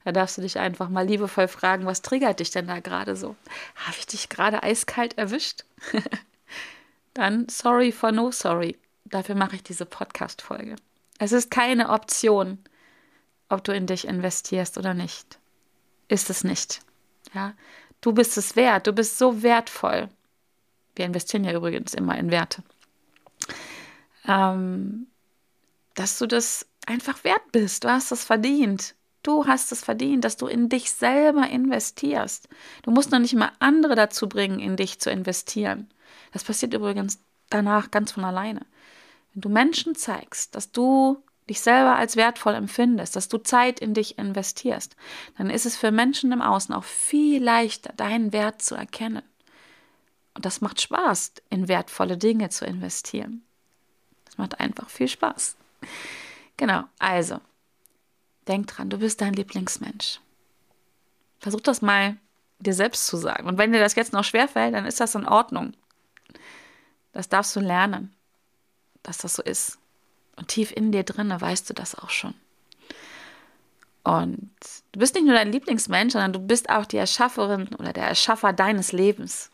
da 0.03 0.12
darfst 0.12 0.38
du 0.38 0.41
dich 0.41 0.60
einfach 0.60 0.89
mal 0.89 1.05
liebevoll 1.05 1.48
fragen, 1.48 1.86
was 1.86 2.01
triggert 2.01 2.39
dich 2.39 2.51
denn 2.51 2.67
da 2.67 2.79
gerade 2.79 3.15
so? 3.15 3.36
Habe 3.75 3.96
ich 3.98 4.08
dich 4.08 4.29
gerade 4.29 4.63
eiskalt 4.63 5.17
erwischt? 5.17 5.63
Dann 7.13 7.47
sorry 7.49 7.91
for 7.91 8.11
no 8.11 8.31
sorry. 8.31 8.77
Dafür 9.05 9.35
mache 9.35 9.55
ich 9.55 9.63
diese 9.63 9.85
Podcast-Folge. 9.85 10.75
Es 11.17 11.31
ist 11.31 11.51
keine 11.51 11.89
Option, 11.89 12.59
ob 13.49 13.63
du 13.63 13.73
in 13.73 13.87
dich 13.87 14.07
investierst 14.07 14.77
oder 14.77 14.93
nicht. 14.93 15.39
Ist 16.07 16.29
es 16.29 16.43
nicht. 16.43 16.81
Ja, 17.33 17.53
du 18.01 18.13
bist 18.13 18.37
es 18.37 18.55
wert. 18.55 18.87
Du 18.87 18.93
bist 18.93 19.17
so 19.17 19.43
wertvoll. 19.43 20.09
Wir 20.95 21.05
investieren 21.05 21.43
ja 21.43 21.53
übrigens 21.53 21.93
immer 21.93 22.17
in 22.17 22.31
Werte. 22.31 22.63
Ähm, 24.27 25.07
dass 25.95 26.17
du 26.17 26.27
das 26.27 26.65
einfach 26.85 27.23
wert 27.23 27.51
bist. 27.51 27.83
Du 27.83 27.89
hast 27.89 28.11
es 28.11 28.23
verdient. 28.23 28.95
Du 29.21 29.45
hast 29.47 29.71
es 29.71 29.83
verdient, 29.83 30.23
dass 30.23 30.37
du 30.37 30.47
in 30.47 30.69
dich 30.69 30.91
selber 30.91 31.49
investierst. 31.49 32.47
Du 32.83 32.91
musst 32.91 33.11
noch 33.11 33.19
nicht 33.19 33.35
mal 33.35 33.51
andere 33.59 33.95
dazu 33.95 34.29
bringen, 34.29 34.59
in 34.59 34.77
dich 34.77 34.99
zu 34.99 35.11
investieren. 35.11 35.89
Das 36.31 36.43
passiert 36.43 36.74
übrigens 36.74 37.19
danach 37.50 37.91
ganz 37.91 38.12
von 38.12 38.24
alleine. 38.24 38.62
Wenn 39.33 39.41
du 39.41 39.50
Menschen 39.50 39.95
zeigst, 39.95 40.55
dass 40.55 40.71
du 40.71 41.24
dich 41.50 41.62
selber 41.62 41.95
als 41.95 42.15
wertvoll 42.15 42.53
empfindest, 42.53 43.15
dass 43.15 43.27
du 43.27 43.38
Zeit 43.39 43.79
in 43.79 43.93
dich 43.93 44.17
investierst, 44.19 44.95
dann 45.38 45.50
ist 45.50 45.65
es 45.65 45.75
für 45.75 45.91
Menschen 45.91 46.31
im 46.31 46.41
Außen 46.41 46.74
auch 46.75 46.83
viel 46.83 47.43
leichter, 47.43 47.93
deinen 47.93 48.33
Wert 48.33 48.62
zu 48.62 48.75
erkennen. 48.75 49.24
Und 50.36 50.45
das 50.45 50.62
macht 50.62 50.79
Spaß, 50.79 51.33
in 51.50 51.67
wertvolle 51.67 52.17
Dinge 52.17 52.50
zu 52.50 52.65
investieren. 52.65 53.43
Das 54.25 54.38
macht 54.38 54.59
einfach 54.59 54.89
viel 54.89 55.07
Spaß. 55.07 55.57
Genau, 56.55 56.83
also 57.00 57.39
Denk 58.50 58.65
dran, 58.65 58.89
du 58.89 58.98
bist 58.98 59.21
dein 59.21 59.33
Lieblingsmensch. 59.33 60.19
Versuch 61.39 61.62
das 61.62 61.83
mal 61.83 62.17
dir 62.57 62.74
selbst 62.74 63.05
zu 63.05 63.15
sagen. 63.15 63.48
Und 63.48 63.59
wenn 63.59 63.71
dir 63.71 63.79
das 63.79 63.93
jetzt 63.93 64.12
noch 64.12 64.24
schwerfällt, 64.24 64.74
dann 64.74 64.88
ist 64.88 65.00
das 65.00 65.13
in 65.13 65.27
Ordnung. 65.27 65.74
Das 67.13 67.29
darfst 67.29 67.55
du 67.55 67.59
lernen, 67.59 68.13
dass 69.03 69.17
das 69.17 69.36
so 69.36 69.43
ist. 69.43 69.77
Und 70.36 70.48
tief 70.48 70.71
in 70.71 70.91
dir 70.91 71.03
drinne 71.03 71.39
weißt 71.39 71.69
du 71.69 71.74
das 71.74 71.95
auch 71.95 72.09
schon. 72.09 72.33
Und 74.03 74.50
du 74.91 75.00
bist 75.00 75.15
nicht 75.15 75.25
nur 75.25 75.36
dein 75.36 75.51
Lieblingsmensch, 75.51 76.13
sondern 76.13 76.33
du 76.33 76.39
bist 76.39 76.69
auch 76.69 76.86
die 76.86 76.98
Erschafferin 76.98 77.69
oder 77.77 77.93
der 77.93 78.07
Erschaffer 78.07 78.53
deines 78.53 78.91
Lebens. 78.91 79.51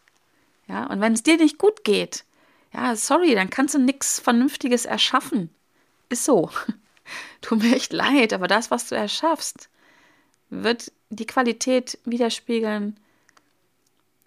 Ja, 0.67 0.85
und 0.85 1.01
wenn 1.01 1.13
es 1.13 1.23
dir 1.23 1.37
nicht 1.37 1.57
gut 1.57 1.83
geht, 1.83 2.23
ja, 2.73 2.95
sorry, 2.95 3.35
dann 3.35 3.49
kannst 3.49 3.73
du 3.75 3.79
nichts 3.79 4.19
Vernünftiges 4.19 4.85
erschaffen. 4.85 5.49
Ist 6.09 6.25
so. 6.25 6.49
Tut 7.41 7.63
mir 7.63 7.75
echt 7.75 7.93
leid, 7.93 8.33
aber 8.33 8.47
das, 8.47 8.71
was 8.71 8.89
du 8.89 8.95
erschaffst, 8.95 9.69
wird 10.49 10.91
die 11.09 11.27
Qualität 11.27 11.99
widerspiegeln, 12.05 12.99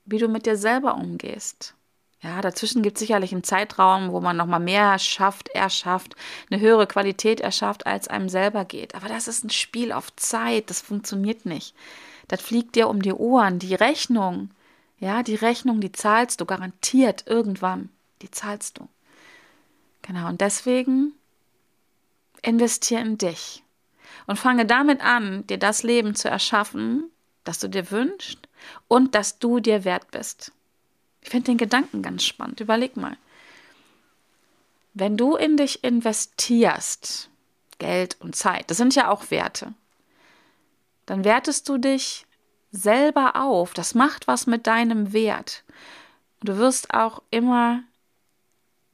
wie 0.04 0.18
du 0.18 0.28
mit 0.28 0.46
dir 0.46 0.56
selber 0.56 0.94
umgehst. 0.94 1.74
Ja, 2.20 2.40
dazwischen 2.40 2.82
gibt 2.82 2.96
es 2.96 3.00
sicherlich 3.00 3.32
einen 3.32 3.44
Zeitraum, 3.44 4.10
wo 4.10 4.20
man 4.20 4.36
nochmal 4.36 4.60
mehr 4.60 4.98
schafft, 4.98 5.50
erschafft, 5.50 6.16
eine 6.50 6.60
höhere 6.60 6.88
Qualität 6.88 7.40
erschafft, 7.40 7.86
als 7.86 8.08
einem 8.08 8.28
selber 8.28 8.64
geht. 8.64 8.96
Aber 8.96 9.08
das 9.08 9.28
ist 9.28 9.44
ein 9.44 9.50
Spiel 9.50 9.92
auf 9.92 10.14
Zeit, 10.16 10.68
das 10.68 10.80
funktioniert 10.80 11.46
nicht. 11.46 11.76
Das 12.26 12.42
fliegt 12.42 12.74
dir 12.74 12.88
um 12.88 13.02
die 13.02 13.12
Ohren. 13.12 13.60
Die 13.60 13.74
Rechnung, 13.74 14.50
ja, 14.98 15.22
die 15.22 15.36
Rechnung, 15.36 15.80
die 15.80 15.92
zahlst 15.92 16.40
du 16.40 16.44
garantiert 16.44 17.24
irgendwann. 17.26 17.88
Die 18.20 18.30
zahlst 18.30 18.78
du. 18.78 18.88
Genau, 20.02 20.28
und 20.28 20.40
deswegen 20.40 21.12
investiere 22.42 23.02
in 23.02 23.18
dich 23.18 23.62
und 24.26 24.38
fange 24.38 24.66
damit 24.66 25.00
an, 25.00 25.46
dir 25.46 25.58
das 25.58 25.84
Leben 25.84 26.14
zu 26.14 26.28
erschaffen, 26.28 27.10
das 27.44 27.60
du 27.60 27.68
dir 27.68 27.90
wünschst 27.90 28.48
und 28.88 29.14
das 29.14 29.38
du 29.38 29.60
dir 29.60 29.84
wert 29.84 30.10
bist. 30.10 30.52
Ich 31.28 31.30
finde 31.30 31.50
den 31.50 31.58
Gedanken 31.58 32.00
ganz 32.00 32.24
spannend. 32.24 32.58
Überleg 32.60 32.96
mal. 32.96 33.18
Wenn 34.94 35.18
du 35.18 35.36
in 35.36 35.58
dich 35.58 35.84
investierst, 35.84 37.28
Geld 37.78 38.16
und 38.20 38.34
Zeit, 38.34 38.70
das 38.70 38.78
sind 38.78 38.94
ja 38.94 39.10
auch 39.10 39.30
Werte, 39.30 39.74
dann 41.04 41.24
wertest 41.24 41.68
du 41.68 41.76
dich 41.76 42.24
selber 42.72 43.36
auf. 43.36 43.74
Das 43.74 43.94
macht 43.94 44.26
was 44.26 44.46
mit 44.46 44.66
deinem 44.66 45.12
Wert. 45.12 45.64
Du 46.40 46.56
wirst 46.56 46.94
auch 46.94 47.20
immer 47.30 47.82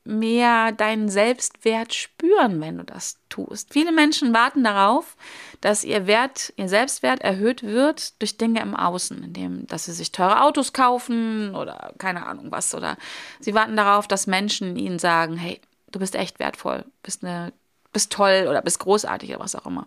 mehr 0.05 0.73
deinen 0.73 1.09
Selbstwert 1.09 1.95
spüren, 1.95 2.61
wenn 2.61 2.79
du 2.79 2.85
das 2.85 3.17
tust. 3.31 3.73
Viele 3.73 3.91
Menschen 3.91 4.35
warten 4.35 4.63
darauf, 4.63 5.17
dass 5.61 5.83
ihr 5.83 6.07
Wert, 6.07 6.53
ihr 6.57 6.69
Selbstwert 6.69 7.23
erhöht 7.23 7.63
wird 7.63 8.21
durch 8.21 8.37
Dinge 8.37 8.61
im 8.61 8.77
Außen, 8.77 9.23
indem, 9.25 9.67
dass 9.67 9.87
sie 9.87 9.93
sich 9.93 10.13
teure 10.13 10.43
Autos 10.43 10.75
kaufen 10.75 11.55
oder 11.55 11.95
keine 11.99 12.27
Ahnung 12.27 12.51
was. 12.51 12.75
Oder 12.75 12.99
sie 13.41 13.55
warten 13.55 13.77
darauf, 13.77 14.07
dass 14.07 14.27
Menschen 14.27 14.77
ihnen 14.77 14.99
sagen, 14.99 15.37
hey, 15.37 15.61
du 15.91 15.99
bist 15.99 16.15
echt 16.15 16.39
wertvoll, 16.39 16.85
bist 17.03 17.25
eine, 17.25 17.53
bist 17.93 18.13
toll 18.13 18.47
oder 18.49 18.61
bist 18.61 18.81
großartig 18.81 19.31
oder 19.31 19.41
was 19.41 19.57
auch 19.57 19.67
immer. 19.67 19.87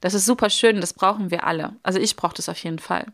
Das 0.00 0.14
ist 0.14 0.26
super 0.26 0.50
schön, 0.50 0.80
das 0.80 0.94
brauchen 0.94 1.32
wir 1.32 1.44
alle. 1.44 1.74
Also 1.82 1.98
ich 1.98 2.14
brauche 2.14 2.36
das 2.36 2.48
auf 2.48 2.58
jeden 2.58 2.78
Fall. 2.78 3.06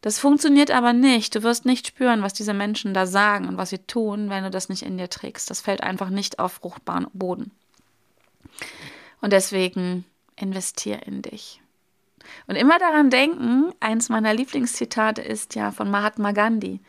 Das 0.00 0.18
funktioniert 0.18 0.70
aber 0.70 0.92
nicht. 0.92 1.34
Du 1.34 1.42
wirst 1.42 1.66
nicht 1.66 1.86
spüren, 1.86 2.22
was 2.22 2.32
diese 2.32 2.54
Menschen 2.54 2.94
da 2.94 3.06
sagen 3.06 3.48
und 3.48 3.58
was 3.58 3.70
sie 3.70 3.78
tun, 3.78 4.30
wenn 4.30 4.44
du 4.44 4.50
das 4.50 4.68
nicht 4.68 4.82
in 4.82 4.96
dir 4.96 5.10
trägst. 5.10 5.50
Das 5.50 5.60
fällt 5.60 5.82
einfach 5.82 6.08
nicht 6.10 6.38
auf 6.38 6.54
fruchtbaren 6.54 7.06
Boden. 7.12 7.50
Und 9.20 9.32
deswegen 9.32 10.04
investier 10.36 11.06
in 11.06 11.20
dich. 11.20 11.60
Und 12.46 12.56
immer 12.56 12.78
daran 12.78 13.10
denken, 13.10 13.72
eins 13.80 14.08
meiner 14.08 14.32
Lieblingszitate 14.32 15.20
ist 15.20 15.54
ja 15.54 15.70
von 15.70 15.90
Mahatma 15.90 16.32
Gandhi. 16.32 16.80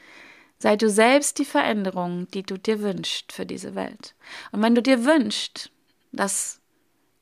Sei 0.58 0.76
du 0.76 0.90
selbst 0.90 1.40
die 1.40 1.46
Veränderung, 1.46 2.28
die 2.32 2.44
du 2.44 2.58
dir 2.58 2.82
wünschst 2.82 3.32
für 3.34 3.46
diese 3.46 3.76
Welt. 3.76 4.14
Und 4.52 4.62
wenn 4.62 4.76
du 4.76 4.82
dir 4.82 5.06
wünschst, 5.06 5.72
dass 6.12 6.60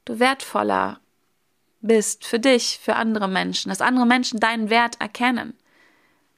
du 0.05 0.19
wertvoller 0.19 0.99
bist 1.81 2.25
für 2.25 2.39
dich, 2.39 2.79
für 2.81 2.95
andere 2.95 3.27
Menschen, 3.27 3.69
dass 3.69 3.81
andere 3.81 4.05
Menschen 4.05 4.39
deinen 4.39 4.69
Wert 4.69 4.99
erkennen, 4.99 5.53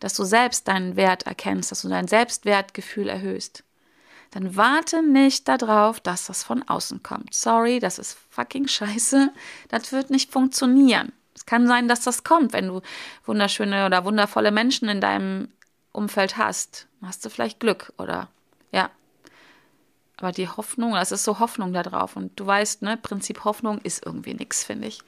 dass 0.02 0.16
du 0.16 0.26
selbst 0.26 0.68
deinen 0.68 0.98
Wert 0.98 1.24
erkennst, 1.24 1.72
dass 1.72 1.84
du 1.84 1.88
dein 1.88 2.10
Selbstwertgefühl 2.10 3.08
erhöhst, 3.08 3.64
dann 4.32 4.56
warte 4.56 5.02
nicht 5.02 5.48
darauf, 5.48 6.00
dass 6.00 6.28
das 6.28 6.44
von 6.44 6.64
außen 6.64 7.04
kommt. 7.04 7.34
Sorry, 7.34 7.80
das 7.80 8.00
ist 8.00 8.18
fucking 8.30 8.68
scheiße. 8.68 9.32
Das 9.70 9.92
wird 9.92 10.10
nicht 10.10 10.32
funktionieren. 10.32 11.14
Es 11.36 11.46
kann 11.46 11.68
sein, 11.68 11.88
dass 11.88 12.02
das 12.02 12.24
kommt, 12.24 12.54
wenn 12.54 12.68
du 12.68 12.82
wunderschöne 13.26 13.86
oder 13.86 14.06
wundervolle 14.06 14.52
Menschen 14.52 14.90
in 14.90 15.02
deinem 15.02 15.50
Umfeld 15.92 16.38
hast, 16.38 16.88
Hast 17.02 17.26
du 17.26 17.30
vielleicht 17.30 17.60
Glück 17.60 17.94
oder 17.98 18.30
ja. 18.72 18.92
Aber 20.18 20.32
die 20.32 20.48
Hoffnung, 20.48 20.94
das 20.94 21.12
ist 21.12 21.24
so 21.24 21.40
Hoffnung 21.40 21.74
da 21.74 21.82
drauf. 21.82 22.16
Und 22.16 22.40
du 22.40 22.46
weißt, 22.46 22.84
ne, 22.84 22.96
Prinzip 22.96 23.44
Hoffnung 23.44 23.80
ist 23.80 24.06
irgendwie 24.06 24.36
nichts, 24.36 24.64
finde 24.64 24.88
ich. 24.88 25.02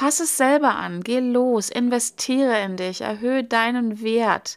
Fass 0.00 0.18
es 0.18 0.38
selber 0.38 0.76
an, 0.76 1.02
geh 1.02 1.20
los, 1.20 1.68
investiere 1.68 2.62
in 2.62 2.78
dich, 2.78 3.02
erhöhe 3.02 3.44
deinen 3.44 4.00
Wert, 4.00 4.56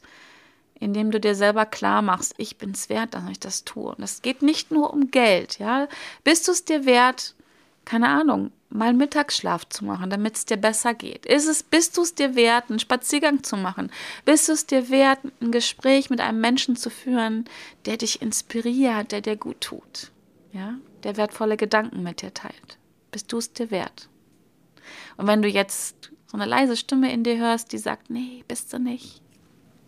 indem 0.80 1.12
du 1.12 1.20
dir 1.20 1.36
selber 1.36 1.66
klar 1.66 2.02
machst, 2.02 2.34
ich 2.38 2.56
bin 2.56 2.72
es 2.72 2.88
wert, 2.88 3.14
dass 3.14 3.30
ich 3.30 3.42
das 3.42 3.66
tue. 3.66 3.94
Und 3.94 4.02
es 4.02 4.22
geht 4.22 4.42
nicht 4.42 4.72
nur 4.72 4.94
um 4.94 5.12
Geld, 5.12 5.60
ja. 5.60 5.90
Bist 6.24 6.48
du 6.48 6.54
es 6.54 6.64
dir 6.64 6.86
wert, 6.86 7.36
keine 7.84 8.08
Ahnung, 8.08 8.54
mal 8.70 8.94
Mittagsschlaf 8.94 9.68
zu 9.68 9.84
machen, 9.84 10.10
damit 10.10 10.38
es 10.38 10.46
dir 10.46 10.56
besser 10.56 10.94
geht? 10.94 11.26
Ist 11.26 11.50
es, 11.50 11.62
bist 11.62 11.98
du 11.98 12.04
es 12.04 12.16
dir 12.16 12.36
wert, 12.36 12.70
einen 12.70 12.80
Spaziergang 12.80 13.44
zu 13.44 13.58
machen? 13.58 13.92
Bist 14.24 14.48
du 14.48 14.54
es 14.54 14.66
dir 14.66 14.90
wert, 14.90 15.20
ein 15.42 15.52
Gespräch 15.52 16.10
mit 16.10 16.22
einem 16.22 16.40
Menschen 16.40 16.78
zu 16.78 16.90
führen, 16.90 17.50
der 17.86 17.98
dich 17.98 18.22
inspiriert, 18.22 19.12
der 19.12 19.20
dir 19.20 19.36
gut 19.36 19.60
tut? 19.60 20.10
Ja, 20.54 20.76
der 21.04 21.18
wertvolle 21.18 21.58
Gedanken 21.58 22.02
mit 22.02 22.22
dir 22.22 22.34
teilt. 22.34 22.78
Bist 23.12 23.30
du 23.34 23.40
es 23.40 23.52
dir 23.52 23.72
wert? 23.72 24.08
Und 25.18 25.28
wenn 25.28 25.42
du 25.42 25.48
jetzt 25.48 26.12
so 26.28 26.38
eine 26.38 26.46
leise 26.46 26.76
Stimme 26.78 27.12
in 27.12 27.24
dir 27.24 27.38
hörst, 27.38 27.72
die 27.72 27.78
sagt, 27.78 28.10
nee, 28.10 28.44
bist 28.48 28.74
du 28.74 28.80
nicht, 28.80 29.22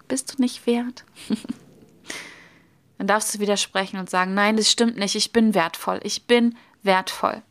bist 0.08 0.34
du 0.34 0.42
nicht 0.42 0.66
wert, 0.68 1.06
dann 2.98 3.08
darfst 3.08 3.34
du 3.36 3.40
widersprechen 3.40 4.00
und 4.00 4.10
sagen, 4.10 4.34
nein, 4.34 4.58
das 4.58 4.72
stimmt 4.72 4.98
nicht, 4.98 5.16
ich 5.16 5.32
bin 5.32 5.54
wertvoll, 5.54 6.00
ich 6.04 6.28
bin 6.28 6.56
wertvoll. 6.84 7.42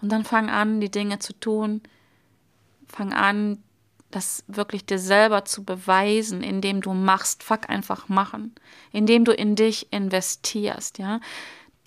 Und 0.00 0.12
dann 0.12 0.24
fang 0.24 0.50
an, 0.50 0.80
die 0.80 0.90
Dinge 0.90 1.18
zu 1.18 1.32
tun. 1.32 1.82
Fang 2.86 3.12
an, 3.12 3.62
das 4.10 4.44
wirklich 4.46 4.86
dir 4.86 4.98
selber 4.98 5.44
zu 5.44 5.64
beweisen, 5.64 6.42
indem 6.42 6.80
du 6.80 6.94
machst. 6.94 7.42
Fuck 7.42 7.68
einfach 7.68 8.08
machen. 8.08 8.54
Indem 8.92 9.24
du 9.24 9.32
in 9.32 9.56
dich 9.56 9.92
investierst, 9.92 10.98
ja. 10.98 11.20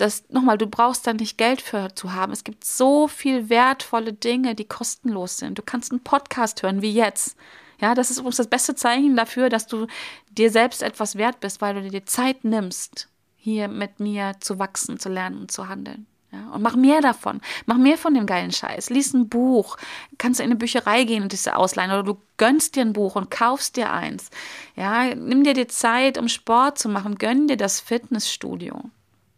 Das, 0.02 0.24
nochmal, 0.30 0.58
du 0.58 0.66
brauchst 0.66 1.06
da 1.06 1.14
nicht 1.14 1.38
Geld 1.38 1.62
für 1.62 1.94
zu 1.94 2.14
haben. 2.14 2.32
Es 2.32 2.44
gibt 2.44 2.66
so 2.66 3.08
viel 3.08 3.50
wertvolle 3.50 4.14
Dinge, 4.14 4.56
die 4.56 4.66
kostenlos 4.66 5.38
sind. 5.38 5.60
Du 5.60 5.62
kannst 5.62 5.92
einen 5.92 6.02
Podcast 6.02 6.64
hören, 6.64 6.82
wie 6.82 6.92
jetzt. 6.92 7.38
Ja, 7.80 7.94
das 7.94 8.10
ist 8.10 8.18
übrigens 8.18 8.38
das 8.38 8.48
beste 8.48 8.74
Zeichen 8.74 9.16
dafür, 9.16 9.50
dass 9.50 9.68
du 9.68 9.86
dir 10.32 10.50
selbst 10.50 10.82
etwas 10.82 11.18
wert 11.18 11.40
bist, 11.40 11.62
weil 11.62 11.76
du 11.76 11.84
dir 11.84 11.92
die 11.92 12.06
Zeit 12.06 12.44
nimmst, 12.44 13.10
hier 13.36 13.68
mit 13.68 14.00
mir 14.00 14.38
zu 14.40 14.58
wachsen, 14.58 14.98
zu 14.98 15.08
lernen 15.08 15.42
und 15.42 15.52
zu 15.52 15.70
handeln. 15.70 16.08
Ja, 16.32 16.50
und 16.52 16.64
mach 16.64 16.76
mehr 16.76 17.02
davon. 17.02 17.40
Mach 17.68 17.78
mehr 17.78 18.00
von 18.00 18.16
dem 18.16 18.26
geilen 18.26 18.52
Scheiß. 18.52 18.90
Lies 18.90 19.14
ein 19.14 19.30
Buch. 19.30 19.78
Kannst 20.18 20.40
du 20.40 20.44
in 20.44 20.50
eine 20.50 20.58
Bücherei 20.58 21.04
gehen 21.04 21.22
und 21.22 21.32
diese 21.32 21.56
ausleihen. 21.58 21.92
Oder 21.92 22.04
du 22.04 22.18
gönnst 22.38 22.76
dir 22.76 22.82
ein 22.82 22.94
Buch 22.94 23.16
und 23.16 23.30
kaufst 23.30 23.78
dir 23.78 23.92
eins. 23.92 24.32
Ja, 24.76 25.14
nimm 25.14 25.44
dir 25.44 25.54
die 25.54 25.68
Zeit, 25.68 26.18
um 26.18 26.28
Sport 26.28 26.80
zu 26.80 26.90
machen. 26.90 27.20
Gönn 27.20 27.48
dir 27.48 27.58
das 27.58 27.80
Fitnessstudio. 27.80 28.90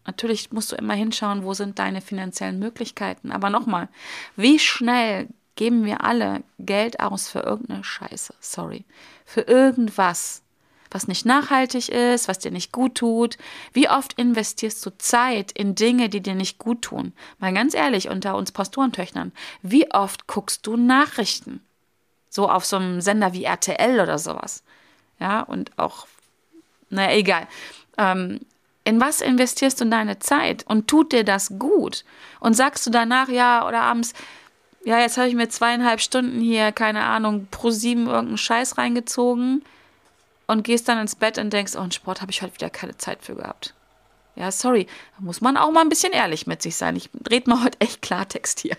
Natürlich 0.05 0.51
musst 0.51 0.72
du 0.72 0.75
immer 0.75 0.93
hinschauen, 0.93 1.43
wo 1.43 1.53
sind 1.53 1.79
deine 1.79 2.01
finanziellen 2.01 2.60
Möglichkeiten. 2.60 3.31
Aber 3.31 3.50
nochmal, 3.50 3.89
wie 4.36 4.60
schnell 4.60 5.27
geben 5.55 5.86
wir 5.86 6.03
alle 6.03 6.43
Geld 6.60 7.00
aus 7.00 7.29
für 7.29 7.39
irgendeine 7.39 7.83
Scheiße? 7.83 8.33
Sorry. 8.39 8.86
Für 9.25 9.41
irgendwas 9.41 10.43
was 10.93 11.07
nicht 11.07 11.25
nachhaltig 11.25 11.89
ist, 11.89 12.27
was 12.27 12.39
dir 12.39 12.51
nicht 12.51 12.72
gut 12.72 12.95
tut? 12.95 13.38
Wie 13.74 13.89
oft 13.89 14.13
investierst 14.13 14.86
du 14.86 14.95
Zeit 14.98 15.51
in 15.51 15.75
Dinge, 15.75 16.10
die 16.10 16.22
dir 16.22 16.36
nicht 16.36 16.60
gut 16.60 16.83
tun? 16.83 17.13
Mal 17.39 17.53
ganz 17.53 17.74
ehrlich, 17.74 18.10
unter 18.10 18.36
uns 18.36 18.51
Pastorentöchtern, 18.51 19.31
wie 19.62 19.91
oft 19.91 20.27
guckst 20.27 20.65
du 20.67 20.77
Nachrichten? 20.77 21.65
So 22.29 22.50
auf 22.50 22.65
so 22.65 22.77
einem 22.77 23.01
Sender 23.01 23.33
wie 23.33 23.43
RTL 23.43 24.00
oder 24.00 24.17
sowas. 24.17 24.63
Ja, 25.20 25.42
und 25.42 25.77
auch, 25.77 26.07
naja, 26.89 27.16
egal. 27.16 27.48
Ähm, 27.98 28.39
in 28.83 29.00
was 29.00 29.22
investierst 29.22 29.79
du 29.81 29.85
deine 29.85 30.19
Zeit 30.19 30.65
und 30.67 30.87
tut 30.87 31.13
dir 31.13 31.24
das 31.24 31.57
gut? 31.57 32.03
Und 32.39 32.53
sagst 32.53 32.85
du 32.85 32.89
danach, 32.89 33.29
ja, 33.29 33.67
oder 33.67 33.81
abends, 33.81 34.13
ja, 34.83 35.00
jetzt 35.00 35.17
habe 35.17 35.29
ich 35.29 35.35
mir 35.35 35.48
zweieinhalb 35.48 36.01
Stunden 36.01 36.41
hier, 36.41 36.72
keine 36.72 37.03
Ahnung, 37.03 37.48
pro 37.50 37.69
sieben 37.69 38.07
irgendeinen 38.07 38.37
Scheiß 38.37 38.77
reingezogen 38.77 39.63
und 40.48 40.63
gehst 40.63 40.89
dann 40.89 41.00
ins 41.00 41.15
Bett 41.15 41.37
und 41.37 41.53
denkst, 41.53 41.74
oh, 41.75 41.81
einen 41.81 41.91
Sport 41.91 42.22
habe 42.22 42.31
ich 42.31 42.41
heute 42.41 42.55
wieder 42.55 42.69
keine 42.69 42.98
Zeit 42.98 43.24
für 43.24 43.35
gehabt. 43.35 43.74
Ja, 44.35 44.51
sorry, 44.51 44.87
da 45.17 45.24
muss 45.24 45.41
man 45.41 45.57
auch 45.57 45.72
mal 45.72 45.81
ein 45.81 45.89
bisschen 45.89 46.11
ehrlich 46.11 46.48
mit 46.48 46.61
sich 46.61 46.75
sein. 46.75 46.96
Ich 46.96 47.09
rede 47.29 47.50
mal 47.50 47.63
heute 47.63 47.79
echt 47.79 48.01
Klartext 48.01 48.59
hier. 48.59 48.75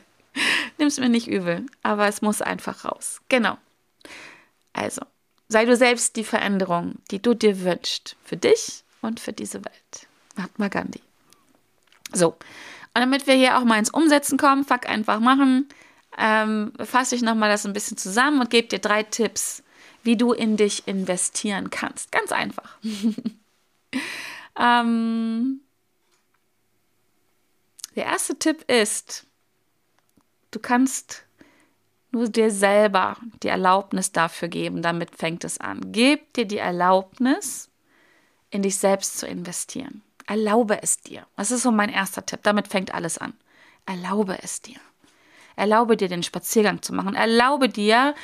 Nimm's 0.78 0.98
mir 0.98 1.08
nicht 1.08 1.28
übel, 1.28 1.64
aber 1.82 2.08
es 2.08 2.20
muss 2.20 2.42
einfach 2.42 2.84
raus. 2.84 3.20
Genau. 3.28 3.56
Also, 4.72 5.02
sei 5.48 5.64
du 5.64 5.76
selbst 5.76 6.16
die 6.16 6.24
Veränderung, 6.24 6.96
die 7.10 7.22
du 7.22 7.34
dir 7.34 7.60
wünschst, 7.60 8.16
für 8.24 8.36
dich 8.36 8.84
und 9.04 9.20
für 9.20 9.32
diese 9.32 9.64
Welt. 9.64 10.06
Mahatma 10.36 10.68
Gandhi. 10.68 11.00
So, 12.12 12.36
und 12.94 13.00
damit 13.00 13.26
wir 13.26 13.34
hier 13.34 13.58
auch 13.58 13.64
mal 13.64 13.78
ins 13.78 13.90
Umsetzen 13.90 14.38
kommen, 14.38 14.64
fuck 14.64 14.88
einfach 14.88 15.20
machen, 15.20 15.68
ähm, 16.16 16.72
fasse 16.78 17.16
ich 17.16 17.22
nochmal 17.22 17.50
das 17.50 17.66
ein 17.66 17.72
bisschen 17.72 17.96
zusammen 17.96 18.40
und 18.40 18.50
gebe 18.50 18.68
dir 18.68 18.78
drei 18.78 19.02
Tipps, 19.02 19.64
wie 20.04 20.16
du 20.16 20.32
in 20.32 20.56
dich 20.56 20.86
investieren 20.86 21.70
kannst. 21.70 22.12
Ganz 22.12 22.30
einfach. 22.30 22.78
ähm, 24.58 25.60
der 27.96 28.04
erste 28.04 28.38
Tipp 28.38 28.70
ist, 28.70 29.26
du 30.52 30.60
kannst 30.60 31.24
nur 32.12 32.28
dir 32.28 32.52
selber 32.52 33.16
die 33.42 33.48
Erlaubnis 33.48 34.12
dafür 34.12 34.46
geben, 34.46 34.82
damit 34.82 35.16
fängt 35.16 35.42
es 35.42 35.58
an. 35.58 35.80
Gib 35.86 36.32
dir 36.34 36.44
die 36.44 36.58
Erlaubnis, 36.58 37.70
in 38.54 38.62
dich 38.62 38.78
selbst 38.78 39.18
zu 39.18 39.26
investieren. 39.26 40.02
Erlaube 40.26 40.82
es 40.82 41.00
dir. 41.00 41.26
Das 41.36 41.50
ist 41.50 41.62
so 41.62 41.72
mein 41.72 41.90
erster 41.90 42.24
Tipp. 42.24 42.40
Damit 42.44 42.68
fängt 42.68 42.94
alles 42.94 43.18
an. 43.18 43.34
Erlaube 43.84 44.38
es 44.42 44.62
dir. 44.62 44.78
Erlaube 45.56 45.96
dir, 45.96 46.08
den 46.08 46.22
Spaziergang 46.22 46.80
zu 46.80 46.94
machen. 46.94 47.16
Erlaube 47.16 47.68
dir, 47.68 48.14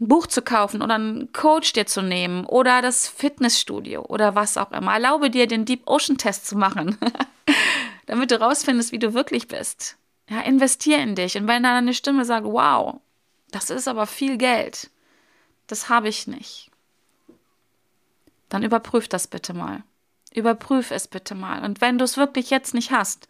ein 0.00 0.08
Buch 0.08 0.26
zu 0.26 0.42
kaufen 0.42 0.82
oder 0.82 0.96
einen 0.96 1.32
Coach 1.32 1.72
dir 1.72 1.86
zu 1.86 2.02
nehmen 2.02 2.44
oder 2.44 2.82
das 2.82 3.06
Fitnessstudio 3.08 4.02
oder 4.02 4.34
was 4.34 4.56
auch 4.56 4.72
immer. 4.72 4.92
Erlaube 4.92 5.30
dir, 5.30 5.46
den 5.46 5.64
Deep 5.64 5.82
Ocean 5.86 6.18
Test 6.18 6.48
zu 6.48 6.56
machen, 6.56 6.98
damit 8.06 8.32
du 8.32 8.40
rausfindest, 8.40 8.90
wie 8.90 8.98
du 8.98 9.14
wirklich 9.14 9.46
bist. 9.46 9.96
Ja, 10.28 10.40
investier 10.40 10.98
in 10.98 11.14
dich. 11.14 11.36
Und 11.36 11.46
wenn 11.46 11.62
dann 11.62 11.76
eine 11.76 11.94
Stimme 11.94 12.24
sagt, 12.24 12.44
wow, 12.44 13.00
das 13.52 13.70
ist 13.70 13.86
aber 13.86 14.06
viel 14.06 14.36
Geld, 14.36 14.90
das 15.68 15.88
habe 15.88 16.08
ich 16.08 16.26
nicht, 16.26 16.70
dann 18.54 18.62
überprüf 18.62 19.08
das 19.08 19.26
bitte 19.26 19.52
mal. 19.52 19.82
Überprüf 20.32 20.90
es 20.90 21.08
bitte 21.08 21.34
mal. 21.34 21.64
Und 21.64 21.80
wenn 21.80 21.98
du 21.98 22.04
es 22.04 22.16
wirklich 22.16 22.50
jetzt 22.50 22.74
nicht 22.74 22.90
hast, 22.92 23.28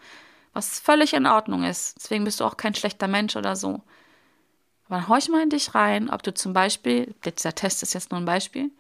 was 0.52 0.78
völlig 0.78 1.14
in 1.14 1.26
Ordnung 1.26 1.64
ist, 1.64 1.96
deswegen 1.96 2.24
bist 2.24 2.40
du 2.40 2.44
auch 2.44 2.56
kein 2.56 2.74
schlechter 2.74 3.08
Mensch 3.08 3.34
oder 3.36 3.56
so, 3.56 3.82
aber 4.88 5.08
horch 5.08 5.28
mal 5.28 5.42
in 5.42 5.50
dich 5.50 5.74
rein, 5.74 6.10
ob 6.10 6.22
du 6.22 6.34
zum 6.34 6.52
Beispiel, 6.52 7.14
dieser 7.24 7.54
Test 7.54 7.82
ist 7.82 7.94
jetzt 7.94 8.10
nur 8.10 8.20
ein 8.20 8.26
Beispiel, 8.26 8.70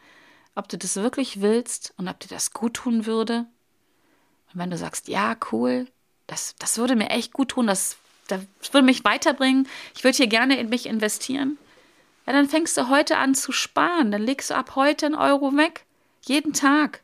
ob 0.54 0.68
du 0.68 0.78
das 0.78 0.96
wirklich 0.96 1.40
willst 1.40 1.94
und 1.96 2.08
ob 2.08 2.20
dir 2.20 2.28
das 2.28 2.52
gut 2.52 2.74
tun 2.74 3.06
würde. 3.06 3.46
Und 4.52 4.60
wenn 4.60 4.70
du 4.70 4.76
sagst, 4.76 5.08
ja, 5.08 5.34
cool, 5.50 5.88
das, 6.26 6.54
das 6.58 6.78
würde 6.78 6.94
mir 6.94 7.10
echt 7.10 7.32
gut 7.32 7.48
tun, 7.48 7.66
das, 7.66 7.96
das 8.28 8.42
würde 8.70 8.84
mich 8.84 9.04
weiterbringen, 9.04 9.66
ich 9.94 10.04
würde 10.04 10.16
hier 10.16 10.26
gerne 10.26 10.58
in 10.58 10.68
mich 10.68 10.86
investieren, 10.86 11.58
ja, 12.26 12.32
dann 12.32 12.48
fängst 12.48 12.76
du 12.76 12.88
heute 12.88 13.18
an 13.18 13.34
zu 13.34 13.52
sparen. 13.52 14.10
Dann 14.10 14.22
legst 14.22 14.50
du 14.50 14.54
ab 14.54 14.76
heute 14.76 15.06
einen 15.06 15.14
Euro 15.14 15.54
weg. 15.56 15.84
Jeden 16.24 16.52
Tag. 16.52 17.02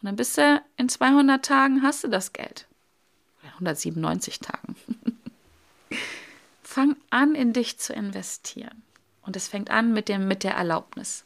Und 0.00 0.06
dann 0.06 0.16
bist 0.16 0.36
du 0.36 0.62
in 0.76 0.88
200 0.88 1.44
Tagen, 1.44 1.82
hast 1.82 2.04
du 2.04 2.08
das 2.08 2.32
Geld. 2.32 2.66
197 3.54 4.40
Tagen. 4.40 4.76
Fang 6.62 6.96
an, 7.10 7.34
in 7.34 7.52
dich 7.52 7.78
zu 7.78 7.92
investieren. 7.92 8.82
Und 9.22 9.36
es 9.36 9.48
fängt 9.48 9.70
an 9.70 9.92
mit, 9.92 10.08
dem, 10.08 10.26
mit 10.26 10.42
der 10.42 10.54
Erlaubnis. 10.54 11.24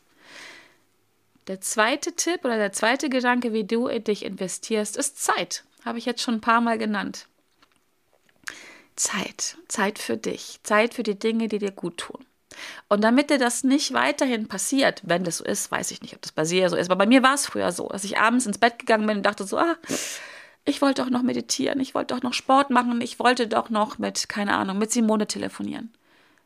Der 1.47 1.61
zweite 1.61 2.13
Tipp 2.13 2.45
oder 2.45 2.59
der 2.59 2.73
zweite 2.73 3.09
Gedanke, 3.09 3.53
wie 3.53 3.65
du 3.65 3.89
in 3.89 4.05
dich 4.05 4.25
investierst, 4.25 4.97
ist 4.97 5.23
Zeit. 5.23 5.65
Habe 5.85 5.99
ich 5.99 6.05
jetzt 6.05 6.21
schon 6.21 6.35
ein 6.35 6.41
paar 6.43 6.61
Mal 6.61 6.77
genannt. 6.77 7.27
Zeit. 8.97 9.57
Zeit 9.69 9.99
für 9.99 10.19
dich. 10.19 10.61
Zeit 10.63 10.93
für 10.93 11.03
die 11.03 11.19
Dinge, 11.19 11.49
die 11.49 11.59
dir 11.59 11.71
gut 11.71 11.97
tun. 11.99 12.25
Und 12.89 13.03
damit 13.03 13.31
dir 13.31 13.39
das 13.39 13.65
nicht 13.65 13.93
weiterhin 13.93 14.49
passiert, 14.49 15.03
wenn 15.05 15.25
das 15.25 15.39
so 15.39 15.45
ist, 15.45 15.71
weiß 15.71 15.91
ich 15.91 16.01
nicht, 16.01 16.15
ob 16.15 16.23
das 16.23 16.33
bei 16.33 16.45
dir 16.45 16.71
so 16.71 16.77
ist, 16.77 16.91
aber 16.91 17.05
bei 17.05 17.07
mir 17.07 17.23
war 17.23 17.35
es 17.35 17.47
früher 17.47 17.73
so, 17.73 17.89
dass 17.89 18.05
ich 18.05 18.19
abends 18.19 18.47
ins 18.47 18.59
Bett 18.59 18.79
gegangen 18.79 19.07
bin 19.07 19.19
und 19.19 19.27
dachte 19.27 19.45
so, 19.45 19.59
ah, 19.59 19.77
ich 20.65 20.83
wollte 20.83 21.03
doch 21.03 21.11
noch 21.11 21.23
meditieren, 21.23 21.81
ich 21.81 21.95
wollte 21.95 22.15
doch 22.15 22.23
noch 22.23 22.35
Sport 22.35 22.71
machen, 22.71 23.01
ich 23.01 23.19
wollte 23.19 23.47
doch 23.49 23.71
noch 23.71 23.99
mit, 23.99 24.29
keine 24.29 24.55
Ahnung, 24.55 24.79
mit 24.79 24.91
Simone 24.91 25.27
telefonieren. 25.27 25.93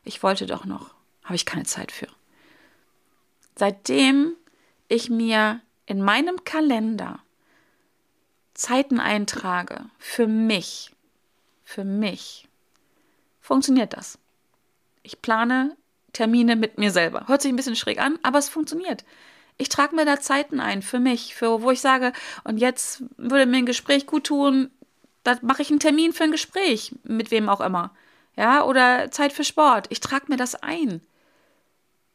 Ich 0.03 0.23
wollte 0.23 0.45
doch 0.45 0.65
noch, 0.65 0.93
habe 1.23 1.35
ich 1.35 1.45
keine 1.45 1.63
Zeit 1.63 1.91
für. 1.91 2.07
Seitdem 3.55 4.33
ich 4.87 5.09
mir 5.09 5.61
in 5.85 6.01
meinem 6.01 6.43
Kalender 6.43 7.19
Zeiten 8.53 8.99
eintrage 8.99 9.85
für 9.97 10.27
mich, 10.27 10.91
für 11.63 11.83
mich, 11.83 12.47
funktioniert 13.41 13.93
das. 13.93 14.19
Ich 15.01 15.21
plane 15.21 15.75
Termine 16.13 16.55
mit 16.55 16.77
mir 16.77 16.91
selber. 16.91 17.27
Hört 17.27 17.41
sich 17.41 17.51
ein 17.51 17.55
bisschen 17.55 17.75
schräg 17.75 17.99
an, 17.99 18.17
aber 18.23 18.39
es 18.39 18.49
funktioniert. 18.49 19.03
Ich 19.57 19.69
trage 19.69 19.95
mir 19.95 20.05
da 20.05 20.19
Zeiten 20.19 20.59
ein 20.59 20.81
für 20.81 20.99
mich, 20.99 21.35
für 21.35 21.61
wo 21.61 21.71
ich 21.71 21.81
sage, 21.81 22.13
und 22.43 22.57
jetzt 22.57 23.03
würde 23.17 23.45
mir 23.45 23.57
ein 23.57 23.65
Gespräch 23.65 24.05
gut 24.05 24.25
tun, 24.25 24.71
da 25.23 25.37
mache 25.41 25.61
ich 25.61 25.69
einen 25.69 25.79
Termin 25.79 26.13
für 26.13 26.23
ein 26.23 26.31
Gespräch, 26.31 26.95
mit 27.03 27.31
wem 27.31 27.49
auch 27.49 27.61
immer. 27.61 27.91
Ja, 28.35 28.63
oder 28.63 29.11
Zeit 29.11 29.31
für 29.31 29.43
Sport. 29.43 29.87
Ich 29.89 29.99
trage 29.99 30.25
mir 30.27 30.37
das 30.37 30.55
ein. 30.55 31.01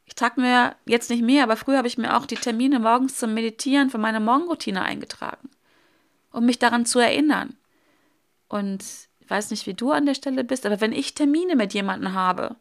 Ich 0.07 0.15
trage 0.15 0.41
mir 0.41 0.75
jetzt 0.85 1.11
nicht 1.11 1.23
mehr, 1.23 1.45
aber 1.45 1.57
früher 1.57 1.79
habe 1.79 1.89
ich 1.89 1.99
mir 1.99 2.17
auch 2.17 2.27
die 2.27 2.35
Termine 2.35 2.81
morgens 2.81 3.17
zum 3.17 3.35
Meditieren 3.35 3.91
für 3.91 3.99
meine 3.99 4.21
Morgenroutine 4.21 4.83
eingetragen, 4.83 5.49
um 6.33 6.45
mich 6.45 6.59
daran 6.59 6.87
zu 6.87 6.99
erinnern. 6.99 7.57
Und 8.49 8.83
ich 9.21 9.31
weiß 9.31 9.51
nicht, 9.51 9.67
wie 9.67 9.75
du 9.75 9.93
an 9.93 10.07
der 10.07 10.15
Stelle 10.15 10.45
bist, 10.45 10.67
aber 10.67 10.81
wenn 10.81 10.93
ich 10.93 11.15
Termine 11.15 11.55
mit 11.57 11.75
jemandem 11.75 12.15
habe, 12.15 12.57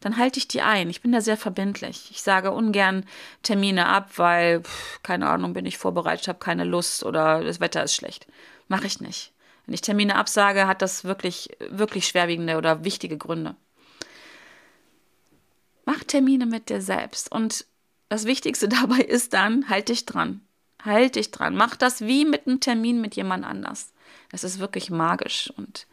dann 0.00 0.16
halte 0.16 0.38
ich 0.38 0.48
die 0.48 0.62
ein. 0.62 0.90
Ich 0.90 1.00
bin 1.00 1.12
da 1.12 1.20
sehr 1.20 1.36
verbindlich. 1.36 2.08
Ich 2.10 2.22
sage 2.22 2.52
ungern 2.52 3.04
Termine 3.42 3.86
ab, 3.86 4.12
weil, 4.16 4.62
pff, 4.62 5.02
keine 5.02 5.28
Ahnung, 5.28 5.52
bin 5.54 5.66
ich 5.66 5.78
vorbereitet, 5.78 6.28
habe 6.28 6.38
keine 6.38 6.64
Lust 6.64 7.04
oder 7.04 7.42
das 7.42 7.60
Wetter 7.60 7.82
ist 7.82 7.94
schlecht. 7.94 8.26
Mache 8.68 8.86
ich 8.86 9.00
nicht. 9.00 9.32
Wenn 9.66 9.74
ich 9.74 9.80
Termine 9.80 10.16
absage, 10.16 10.66
hat 10.66 10.82
das 10.82 11.04
wirklich, 11.04 11.50
wirklich 11.68 12.06
schwerwiegende 12.06 12.56
oder 12.56 12.84
wichtige 12.84 13.18
Gründe. 13.18 13.56
Mach 15.84 16.04
Termine 16.04 16.46
mit 16.46 16.68
dir 16.68 16.80
selbst. 16.80 17.32
Und 17.32 17.66
das 18.08 18.24
Wichtigste 18.24 18.68
dabei 18.68 19.00
ist 19.00 19.32
dann, 19.32 19.68
halt 19.68 19.88
dich 19.88 20.06
dran. 20.06 20.42
Halt 20.84 21.16
dich 21.16 21.32
dran. 21.32 21.56
Mach 21.56 21.76
das 21.76 22.02
wie 22.02 22.24
mit 22.24 22.46
einem 22.46 22.60
Termin 22.60 23.00
mit 23.00 23.16
jemand 23.16 23.44
anders. 23.44 23.92
Das 24.30 24.44
ist 24.44 24.58
wirklich 24.58 24.90
magisch. 24.90 25.52
Und 25.56 25.86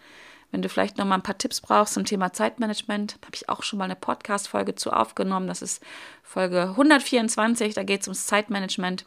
wenn 0.56 0.62
du 0.62 0.70
vielleicht 0.70 0.98
noch 0.98 1.04
mal 1.04 1.16
ein 1.16 1.22
paar 1.22 1.38
Tipps 1.38 1.60
brauchst 1.60 1.96
zum 1.96 2.06
Thema 2.06 2.32
Zeitmanagement, 2.32 3.16
habe 3.26 3.36
ich 3.36 3.50
auch 3.50 3.62
schon 3.62 3.78
mal 3.78 3.84
eine 3.84 3.98
Podcast-Folge 3.98 4.74
zu 4.74 4.94
aufgenommen. 4.94 5.48
Das 5.50 5.62
ist 5.62 5.84
Folge 6.24 6.70
124. 6.70 7.74
Da 7.74 7.84
geht 7.84 8.00
es 8.00 8.08
ums 8.08 8.26
Zeitmanagement. 8.26 9.06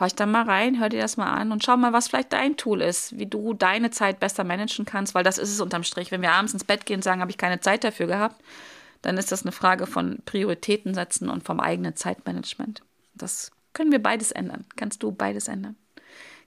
Horch 0.00 0.16
da 0.16 0.26
mal 0.26 0.42
rein, 0.42 0.80
hör 0.80 0.88
dir 0.88 1.00
das 1.00 1.16
mal 1.16 1.30
an 1.30 1.52
und 1.52 1.62
schau 1.62 1.76
mal, 1.76 1.92
was 1.92 2.08
vielleicht 2.08 2.32
dein 2.32 2.56
Tool 2.56 2.82
ist, 2.82 3.16
wie 3.16 3.26
du 3.26 3.54
deine 3.54 3.92
Zeit 3.92 4.18
besser 4.18 4.42
managen 4.42 4.86
kannst, 4.86 5.14
weil 5.14 5.22
das 5.22 5.38
ist 5.38 5.52
es 5.52 5.60
unterm 5.60 5.84
Strich. 5.84 6.10
Wenn 6.10 6.22
wir 6.22 6.32
abends 6.32 6.52
ins 6.52 6.64
Bett 6.64 6.84
gehen 6.84 6.96
und 6.96 7.04
sagen, 7.04 7.20
habe 7.20 7.30
ich 7.30 7.38
keine 7.38 7.60
Zeit 7.60 7.84
dafür 7.84 8.08
gehabt, 8.08 8.42
dann 9.02 9.18
ist 9.18 9.30
das 9.30 9.42
eine 9.42 9.52
Frage 9.52 9.86
von 9.86 10.18
Prioritäten 10.24 10.94
setzen 10.94 11.30
und 11.30 11.44
vom 11.44 11.60
eigenen 11.60 11.94
Zeitmanagement. 11.94 12.82
Das 13.14 13.52
können 13.72 13.92
wir 13.92 14.02
beides 14.02 14.32
ändern. 14.32 14.64
Kannst 14.74 15.04
du 15.04 15.12
beides 15.12 15.46
ändern. 15.46 15.76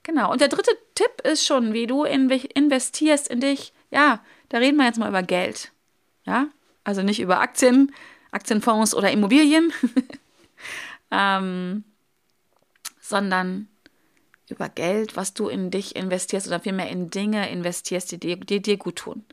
Genau. 0.04 0.32
Und 0.32 0.42
der 0.42 0.50
dritte 0.50 0.72
Tipp 0.96 1.22
ist 1.24 1.46
schon, 1.46 1.74
wie 1.74 1.88
du 1.88 2.04
investierst 2.04 3.30
in 3.30 3.39
dich. 3.39 3.74
Ja, 3.89 4.20
da 4.50 4.58
reden 4.58 4.78
wir 4.78 4.86
jetzt 4.86 5.00
mal 5.00 5.10
über 5.10 5.24
Geld. 5.24 5.72
Ja, 6.26 6.48
also 6.84 7.02
nicht 7.02 7.20
über 7.20 7.39
Aktien, 7.39 7.94
Aktienfonds 8.32 8.94
oder 8.96 9.12
Immobilien, 9.12 9.72
ähm, 11.12 11.84
sondern 13.00 13.68
über 14.50 14.70
Geld, 14.70 15.16
was 15.16 15.34
du 15.34 15.48
in 15.48 15.72
dich 15.72 15.96
investierst 15.96 16.48
oder 16.48 16.60
vielmehr 16.60 16.89
in 16.89 17.10
Dinge 17.10 17.50
investierst, 17.50 18.12
die 18.12 18.20
dir, 18.20 18.38
die 18.38 18.62
dir 18.62 18.78
gut 18.78 18.98
tun. 18.98 19.26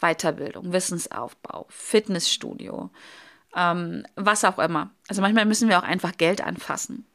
Weiterbildung, 0.00 0.72
Wissensaufbau, 0.72 1.66
Fitnessstudio, 1.68 2.90
ähm, 3.54 4.06
was 4.16 4.44
auch 4.44 4.58
immer. 4.58 4.90
Also 5.08 5.20
manchmal 5.20 5.44
müssen 5.44 5.68
wir 5.68 5.78
auch 5.78 5.84
einfach 5.84 6.16
Geld 6.16 6.40
anfassen. 6.40 7.06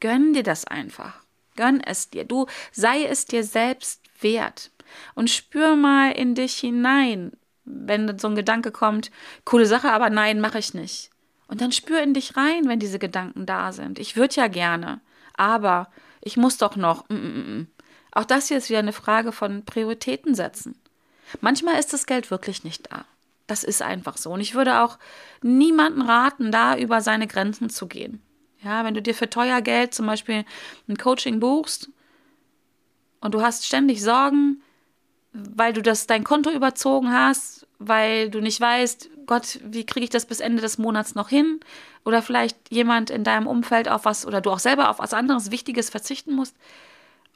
Gönn 0.00 0.32
dir 0.32 0.42
das 0.42 0.64
einfach. 0.64 1.23
Gönn 1.56 1.80
es 1.80 2.10
dir. 2.10 2.24
Du 2.24 2.46
sei 2.72 3.04
es 3.04 3.26
dir 3.26 3.44
selbst 3.44 4.02
wert. 4.20 4.70
Und 5.14 5.30
spür 5.30 5.76
mal 5.76 6.12
in 6.12 6.34
dich 6.34 6.56
hinein, 6.56 7.32
wenn 7.64 8.18
so 8.18 8.28
ein 8.28 8.36
Gedanke 8.36 8.70
kommt, 8.70 9.10
coole 9.44 9.66
Sache, 9.66 9.90
aber 9.90 10.10
nein, 10.10 10.40
mache 10.40 10.58
ich 10.58 10.74
nicht. 10.74 11.10
Und 11.48 11.60
dann 11.60 11.72
spür 11.72 12.02
in 12.02 12.14
dich 12.14 12.36
rein, 12.36 12.68
wenn 12.68 12.78
diese 12.78 12.98
Gedanken 12.98 13.46
da 13.46 13.72
sind. 13.72 13.98
Ich 13.98 14.16
würde 14.16 14.36
ja 14.36 14.48
gerne, 14.48 15.00
aber 15.34 15.90
ich 16.20 16.36
muss 16.36 16.58
doch 16.58 16.76
noch. 16.76 17.08
Mm, 17.08 17.14
mm, 17.14 17.58
mm. 17.58 17.66
Auch 18.12 18.24
das 18.24 18.48
hier 18.48 18.58
ist 18.58 18.68
wieder 18.68 18.78
eine 18.78 18.92
Frage 18.92 19.32
von 19.32 19.64
Prioritäten 19.64 20.34
setzen. 20.34 20.80
Manchmal 21.40 21.78
ist 21.78 21.92
das 21.92 22.06
Geld 22.06 22.30
wirklich 22.30 22.64
nicht 22.64 22.90
da. 22.90 23.04
Das 23.46 23.64
ist 23.64 23.82
einfach 23.82 24.16
so. 24.16 24.30
Und 24.32 24.40
ich 24.40 24.54
würde 24.54 24.80
auch 24.80 24.98
niemanden 25.42 26.02
raten, 26.02 26.50
da 26.50 26.76
über 26.76 27.00
seine 27.00 27.26
Grenzen 27.26 27.68
zu 27.68 27.86
gehen. 27.86 28.22
Ja, 28.64 28.84
wenn 28.84 28.94
du 28.94 29.02
dir 29.02 29.14
für 29.14 29.28
teuer 29.28 29.60
Geld 29.60 29.94
zum 29.94 30.06
Beispiel 30.06 30.44
ein 30.88 30.96
Coaching 30.96 31.38
buchst 31.38 31.90
und 33.20 33.34
du 33.34 33.42
hast 33.42 33.66
ständig 33.66 34.02
Sorgen, 34.02 34.62
weil 35.32 35.72
du 35.72 35.82
das 35.82 36.06
dein 36.06 36.24
Konto 36.24 36.50
überzogen 36.50 37.12
hast, 37.12 37.66
weil 37.78 38.30
du 38.30 38.40
nicht 38.40 38.60
weißt, 38.60 39.10
Gott, 39.26 39.58
wie 39.64 39.84
kriege 39.84 40.04
ich 40.04 40.10
das 40.10 40.26
bis 40.26 40.40
Ende 40.40 40.62
des 40.62 40.78
Monats 40.78 41.14
noch 41.14 41.28
hin? 41.28 41.60
Oder 42.04 42.22
vielleicht 42.22 42.56
jemand 42.70 43.10
in 43.10 43.24
deinem 43.24 43.46
Umfeld 43.46 43.88
auf 43.88 44.04
was 44.04 44.26
oder 44.26 44.40
du 44.40 44.50
auch 44.50 44.58
selber 44.58 44.90
auf 44.90 44.98
was 44.98 45.14
anderes 45.14 45.50
Wichtiges 45.50 45.90
verzichten 45.90 46.34
musst. 46.34 46.54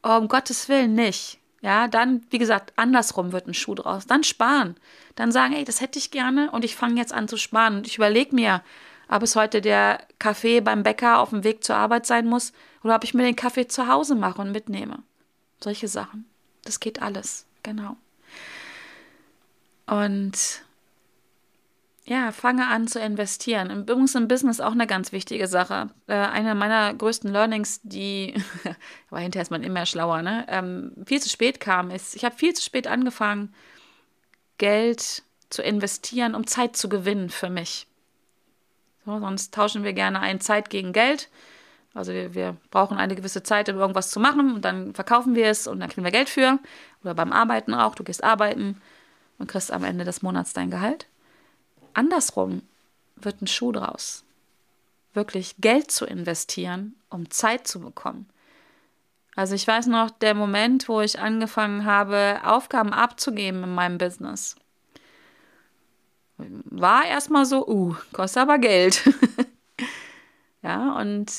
Um 0.03 0.29
Gottes 0.29 0.69
Willen 0.69 0.95
nicht. 0.95 1.39
Ja, 1.61 1.89
dann, 1.89 2.25
wie 2.31 2.39
gesagt, 2.39 2.73
andersrum 2.77 3.33
wird 3.33 3.49
ein 3.49 3.55
Schuh 3.55 3.75
draus. 3.75 4.07
Dann 4.07 4.23
sparen. 4.23 4.77
Dann 5.17 5.33
sagen, 5.33 5.55
ey, 5.55 5.65
das 5.65 5.81
hätte 5.81 5.99
ich 5.99 6.11
gerne 6.11 6.51
und 6.53 6.65
ich 6.65 6.77
fange 6.77 7.01
jetzt 7.01 7.13
an 7.13 7.27
zu 7.27 7.37
sparen. 7.37 7.79
Und 7.79 7.87
ich 7.87 7.97
überlege 7.97 8.35
mir, 8.35 8.63
ob 9.09 9.23
es 9.23 9.37
heute 9.37 9.61
der 9.61 10.01
Kaffee 10.19 10.61
beim 10.61 10.83
Bäcker 10.83 11.19
auf 11.19 11.31
dem 11.31 11.45
Weg 11.45 11.65
zur 11.65 11.77
Arbeit 11.77 12.07
sein 12.07 12.27
muss 12.27 12.53
oder 12.83 12.97
ob 12.97 13.05
ich 13.05 13.15
mir 13.15 13.25
den 13.25 13.37
Kaffee 13.37 13.67
zu 13.67 13.89
Hause 13.89 14.15
mache 14.15 14.41
und 14.41 14.53
mitnehme. 14.53 15.03
Solche 15.63 15.89
Sachen. 15.89 16.27
Das 16.65 16.81
geht 16.81 17.03
alles. 17.03 17.47
Genau. 17.63 17.97
Und 19.87 20.63
ja, 22.05 22.33
fange 22.33 22.67
an 22.67 22.89
zu 22.89 23.01
investieren. 23.01 23.83
Übrigens 23.83 24.15
im 24.15 24.29
Business 24.29 24.61
auch 24.61 24.73
eine 24.73 24.87
ganz 24.87 25.13
wichtige 25.13 25.47
Sache. 25.47 25.91
Äh, 26.07 26.15
eine 26.15 26.55
meiner 26.55 26.95
größten 26.95 27.31
Learnings, 27.31 27.81
die, 27.83 28.35
aber 29.11 29.21
hinterher 29.21 29.43
ist 29.43 29.51
man 29.51 29.63
immer 29.63 29.85
schlauer, 29.85 30.23
ne? 30.23 30.47
Ähm, 30.49 30.93
viel 31.05 31.21
zu 31.21 31.29
spät 31.29 31.61
kam, 31.61 31.91
ist, 31.91 32.17
ich 32.17 32.25
habe 32.25 32.35
viel 32.35 32.55
zu 32.55 32.63
spät 32.63 32.87
angefangen, 32.87 33.55
Geld 34.57 35.23
zu 35.51 35.63
investieren, 35.63 36.35
um 36.35 36.47
Zeit 36.47 36.77
zu 36.77 36.89
gewinnen 36.89 37.29
für 37.29 37.51
mich. 37.51 37.88
So, 39.09 39.19
sonst 39.21 39.55
tauschen 39.55 39.85
wir 39.85 39.95
gerne 39.95 40.21
ein 40.21 40.39
Zeit 40.39 40.69
gegen 40.69 40.93
Geld. 40.93 41.31
Also 41.95 42.13
wir, 42.13 42.35
wir, 42.35 42.59
brauchen 42.71 42.99
eine 42.99 43.17
gewisse 43.17 43.43
Zeit, 43.43 43.71
um 43.71 43.79
irgendwas 43.79 44.11
zu 44.11 44.21
machen 44.21 44.53
und 44.55 44.67
dann 44.67 44.93
verkaufen 44.93 45.35
wir 45.35 45.47
es 45.47 45.67
und 45.67 45.81
dann 45.81 45.89
kriegen 45.89 46.05
wir 46.05 46.11
Geld 46.11 46.29
für. 46.29 46.59
Oder 47.03 47.15
beim 47.15 47.33
Arbeiten 47.33 47.73
auch. 47.73 47.95
Du 47.95 48.05
gehst 48.05 48.23
arbeiten 48.23 48.79
und 49.39 49.47
kriegst 49.47 49.73
am 49.73 49.83
Ende 49.83 50.05
des 50.05 50.21
Monats 50.21 50.53
dein 50.53 50.71
Gehalt. 50.71 51.07
Andersrum 51.95 52.61
wird 53.17 53.41
ein 53.41 53.47
Schuh 53.47 53.73
draus. 53.73 54.25
Wirklich 55.15 55.57
Geld 55.57 55.91
zu 55.91 56.05
investieren, 56.05 56.95
um 57.09 57.31
Zeit 57.31 57.67
zu 57.67 57.81
bekommen. 57.81 58.29
Also 59.37 59.55
ich 59.55 59.67
weiß 59.67 59.87
noch, 59.87 60.11
der 60.11 60.35
Moment, 60.35 60.87
wo 60.87 61.01
ich 61.01 61.19
angefangen 61.19 61.87
habe, 61.87 62.43
Aufgaben 62.45 62.93
abzugeben 62.93 63.65
in 63.65 63.75
meinem 63.75 63.97
Business 63.97 64.55
war 66.39 67.05
erstmal 67.05 67.45
so, 67.45 67.67
uh, 67.67 67.97
kostet 68.13 68.43
aber 68.43 68.59
Geld. 68.59 69.03
ja, 70.63 70.93
und 70.99 71.33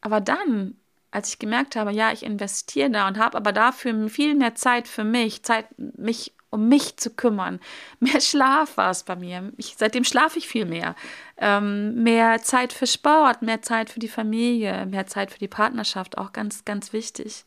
aber 0.00 0.20
dann, 0.20 0.76
als 1.10 1.30
ich 1.30 1.38
gemerkt 1.38 1.76
habe, 1.76 1.92
ja, 1.92 2.12
ich 2.12 2.24
investiere 2.24 2.90
da 2.90 3.08
und 3.08 3.18
habe 3.18 3.36
aber 3.36 3.52
dafür 3.52 4.08
viel 4.08 4.34
mehr 4.34 4.54
Zeit 4.54 4.88
für 4.88 5.04
mich, 5.04 5.42
Zeit, 5.42 5.66
mich 5.78 6.32
um 6.50 6.68
mich 6.68 6.96
zu 6.96 7.10
kümmern. 7.10 7.60
Mehr 8.00 8.20
Schlaf 8.22 8.78
war 8.78 8.90
es 8.90 9.02
bei 9.02 9.16
mir. 9.16 9.52
Ich, 9.58 9.74
seitdem 9.76 10.04
schlafe 10.04 10.38
ich 10.38 10.48
viel 10.48 10.64
mehr. 10.64 10.94
Ähm, 11.36 12.02
mehr 12.02 12.40
Zeit 12.42 12.72
für 12.72 12.86
Sport, 12.86 13.42
mehr 13.42 13.60
Zeit 13.60 13.90
für 13.90 14.00
die 14.00 14.08
Familie, 14.08 14.86
mehr 14.86 15.06
Zeit 15.06 15.30
für 15.30 15.38
die 15.38 15.48
Partnerschaft, 15.48 16.16
auch 16.16 16.32
ganz, 16.32 16.64
ganz 16.64 16.94
wichtig. 16.94 17.44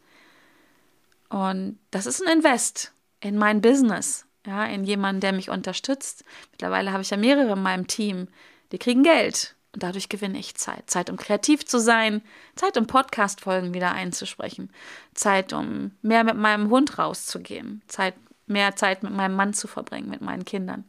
Und 1.30 1.80
das 1.90 2.06
ist 2.06 2.22
ein 2.22 2.38
Invest 2.38 2.94
in 3.22 3.38
mein 3.38 3.62
Business 3.62 4.28
ja, 4.46 4.66
in 4.66 4.84
jemanden, 4.84 5.22
der 5.22 5.34
mich 5.34 5.50
unterstützt. 5.50 6.24
Mittlerweile 6.52 6.92
habe 6.92 7.04
ich 7.04 7.10
ja 7.10 7.18
mehrere 7.18 7.54
in 7.54 7.62
meinem 7.62 7.88
Team, 7.88 8.28
die 8.72 8.78
kriegen 8.78 9.04
Geld 9.04 9.56
und 9.74 9.84
dadurch 9.84 10.10
gewinne 10.10 10.40
ich 10.40 10.56
Zeit. 10.56 10.90
Zeit, 10.90 11.10
um 11.10 11.18
kreativ 11.18 11.66
zu 11.66 11.80
sein, 11.80 12.22
Zeit, 12.56 12.78
um 12.78 12.88
Podcast-Folgen 12.88 13.74
wieder 13.74 13.92
einzusprechen, 13.92 14.72
Zeit, 15.14 15.54
um 15.54 15.92
mehr 16.02 16.24
mit 16.24 16.36
meinem 16.36 16.70
Hund 16.70 16.98
rauszugehen, 16.98 17.82
Zeit, 17.88 18.16
mehr 18.48 18.76
Zeit 18.76 19.04
mit 19.04 19.14
meinem 19.14 19.36
Mann 19.36 19.54
zu 19.54 19.68
verbringen, 19.68 20.10
mit 20.10 20.22
meinen 20.22 20.46
Kindern. 20.46 20.86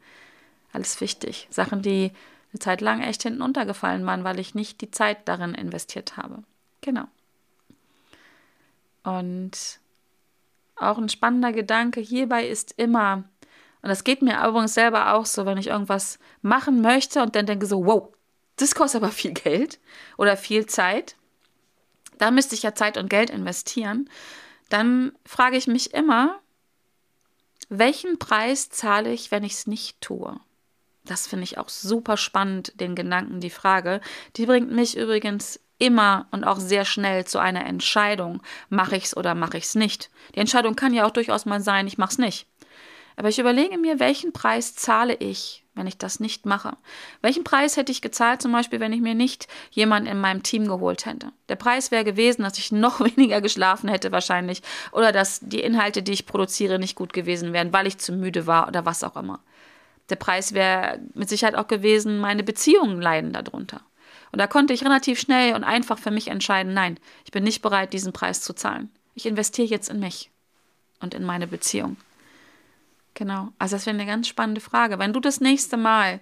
Alles 0.72 1.00
wichtig. 1.00 1.46
Sachen, 1.50 1.82
die 1.82 2.12
eine 2.52 2.58
Zeit 2.58 2.80
lang 2.80 3.02
echt 3.02 3.22
hinten 3.22 3.42
untergefallen 3.42 4.04
waren, 4.04 4.24
weil 4.24 4.38
ich 4.38 4.54
nicht 4.54 4.80
die 4.80 4.90
Zeit 4.90 5.28
darin 5.28 5.54
investiert 5.54 6.16
habe. 6.16 6.42
Genau. 6.80 7.04
Und 9.04 9.80
auch 10.76 10.98
ein 10.98 11.08
spannender 11.08 11.52
Gedanke 11.52 12.00
hierbei 12.00 12.46
ist 12.46 12.74
immer, 12.76 13.24
und 13.82 13.88
das 13.88 14.04
geht 14.04 14.22
mir 14.22 14.46
übrigens 14.46 14.74
selber 14.74 15.14
auch 15.14 15.26
so, 15.26 15.44
wenn 15.44 15.58
ich 15.58 15.66
irgendwas 15.66 16.18
machen 16.40 16.80
möchte 16.80 17.20
und 17.20 17.34
dann 17.34 17.46
denke 17.46 17.66
so, 17.66 17.84
wow, 17.84 18.14
das 18.56 18.74
kostet 18.74 19.02
aber 19.02 19.12
viel 19.12 19.32
Geld 19.32 19.80
oder 20.16 20.36
viel 20.36 20.66
Zeit. 20.66 21.16
Da 22.18 22.30
müsste 22.30 22.54
ich 22.54 22.62
ja 22.62 22.74
Zeit 22.74 22.96
und 22.96 23.10
Geld 23.10 23.30
investieren. 23.30 24.08
Dann 24.68 25.12
frage 25.26 25.56
ich 25.56 25.66
mich 25.66 25.94
immer, 25.94 26.38
welchen 27.68 28.18
Preis 28.18 28.70
zahle 28.70 29.12
ich, 29.12 29.30
wenn 29.32 29.42
ich 29.42 29.52
es 29.52 29.66
nicht 29.66 30.00
tue? 30.00 30.38
Das 31.04 31.26
finde 31.26 31.44
ich 31.44 31.58
auch 31.58 31.68
super 31.68 32.16
spannend, 32.16 32.78
den 32.80 32.94
Gedanken, 32.94 33.40
die 33.40 33.50
Frage. 33.50 34.00
Die 34.36 34.46
bringt 34.46 34.70
mich 34.70 34.96
übrigens 34.96 35.58
immer 35.78 36.28
und 36.30 36.44
auch 36.44 36.60
sehr 36.60 36.84
schnell 36.84 37.24
zu 37.24 37.40
einer 37.40 37.66
Entscheidung. 37.66 38.40
Mache 38.68 38.94
ich 38.94 39.04
es 39.04 39.16
oder 39.16 39.34
mache 39.34 39.58
ich 39.58 39.64
es 39.64 39.74
nicht? 39.74 40.10
Die 40.36 40.38
Entscheidung 40.38 40.76
kann 40.76 40.94
ja 40.94 41.04
auch 41.04 41.10
durchaus 41.10 41.44
mal 41.44 41.60
sein, 41.60 41.88
ich 41.88 41.98
mache 41.98 42.12
es 42.12 42.18
nicht. 42.18 42.46
Aber 43.16 43.28
ich 43.28 43.38
überlege 43.38 43.78
mir, 43.78 44.00
welchen 44.00 44.32
Preis 44.32 44.74
zahle 44.74 45.14
ich, 45.14 45.64
wenn 45.74 45.86
ich 45.86 45.98
das 45.98 46.20
nicht 46.20 46.46
mache? 46.46 46.76
Welchen 47.20 47.44
Preis 47.44 47.76
hätte 47.76 47.92
ich 47.92 48.02
gezahlt, 48.02 48.42
zum 48.42 48.52
Beispiel, 48.52 48.80
wenn 48.80 48.92
ich 48.92 49.00
mir 49.00 49.14
nicht 49.14 49.48
jemanden 49.70 50.08
in 50.08 50.20
meinem 50.20 50.42
Team 50.42 50.66
geholt 50.66 51.06
hätte? 51.06 51.32
Der 51.48 51.56
Preis 51.56 51.90
wäre 51.90 52.04
gewesen, 52.04 52.42
dass 52.42 52.58
ich 52.58 52.72
noch 52.72 53.00
weniger 53.16 53.40
geschlafen 53.40 53.88
hätte 53.88 54.12
wahrscheinlich 54.12 54.62
oder 54.92 55.12
dass 55.12 55.40
die 55.40 55.60
Inhalte, 55.60 56.02
die 56.02 56.12
ich 56.12 56.26
produziere, 56.26 56.78
nicht 56.78 56.96
gut 56.96 57.12
gewesen 57.12 57.52
wären, 57.52 57.72
weil 57.72 57.86
ich 57.86 57.98
zu 57.98 58.12
müde 58.12 58.46
war 58.46 58.68
oder 58.68 58.84
was 58.84 59.04
auch 59.04 59.16
immer. 59.16 59.40
Der 60.08 60.16
Preis 60.16 60.52
wäre 60.52 61.00
mit 61.14 61.28
Sicherheit 61.28 61.54
auch 61.54 61.68
gewesen, 61.68 62.18
meine 62.18 62.42
Beziehungen 62.42 63.00
leiden 63.00 63.32
darunter. 63.32 63.80
Und 64.32 64.40
da 64.40 64.46
konnte 64.46 64.72
ich 64.72 64.84
relativ 64.84 65.20
schnell 65.20 65.54
und 65.54 65.62
einfach 65.62 65.98
für 65.98 66.10
mich 66.10 66.28
entscheiden, 66.28 66.74
nein, 66.74 66.98
ich 67.24 67.30
bin 67.32 67.44
nicht 67.44 67.62
bereit, 67.62 67.92
diesen 67.92 68.12
Preis 68.12 68.40
zu 68.40 68.54
zahlen. 68.54 68.90
Ich 69.14 69.26
investiere 69.26 69.68
jetzt 69.68 69.90
in 69.90 70.00
mich 70.00 70.30
und 71.00 71.14
in 71.14 71.22
meine 71.24 71.46
Beziehung. 71.46 71.96
Genau. 73.14 73.48
Also 73.58 73.76
das 73.76 73.86
wäre 73.86 73.94
eine 73.94 74.06
ganz 74.06 74.28
spannende 74.28 74.60
Frage. 74.60 74.98
Wenn 74.98 75.12
du 75.12 75.20
das 75.20 75.40
nächste 75.40 75.76
Mal 75.76 76.20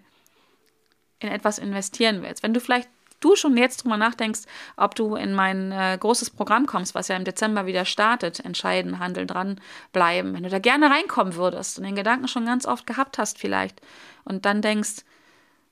in 1.20 1.28
etwas 1.28 1.58
investieren 1.58 2.22
willst, 2.22 2.42
wenn 2.42 2.54
du 2.54 2.60
vielleicht 2.60 2.88
du 3.20 3.36
schon 3.36 3.56
jetzt 3.56 3.84
drüber 3.84 3.96
nachdenkst, 3.96 4.40
ob 4.76 4.94
du 4.94 5.14
in 5.14 5.34
mein 5.34 5.72
äh, 5.72 5.96
großes 6.00 6.30
Programm 6.30 6.66
kommst, 6.66 6.94
was 6.94 7.08
ja 7.08 7.16
im 7.16 7.24
Dezember 7.24 7.66
wieder 7.66 7.84
startet, 7.84 8.40
entscheiden, 8.40 8.98
handeln, 8.98 9.26
dranbleiben, 9.26 10.34
wenn 10.34 10.42
du 10.42 10.48
da 10.48 10.58
gerne 10.58 10.90
reinkommen 10.90 11.34
würdest 11.34 11.78
und 11.78 11.84
den 11.84 11.94
Gedanken 11.96 12.28
schon 12.28 12.46
ganz 12.46 12.66
oft 12.66 12.86
gehabt 12.86 13.18
hast 13.18 13.38
vielleicht 13.38 13.80
und 14.24 14.46
dann 14.46 14.62
denkst, 14.62 15.04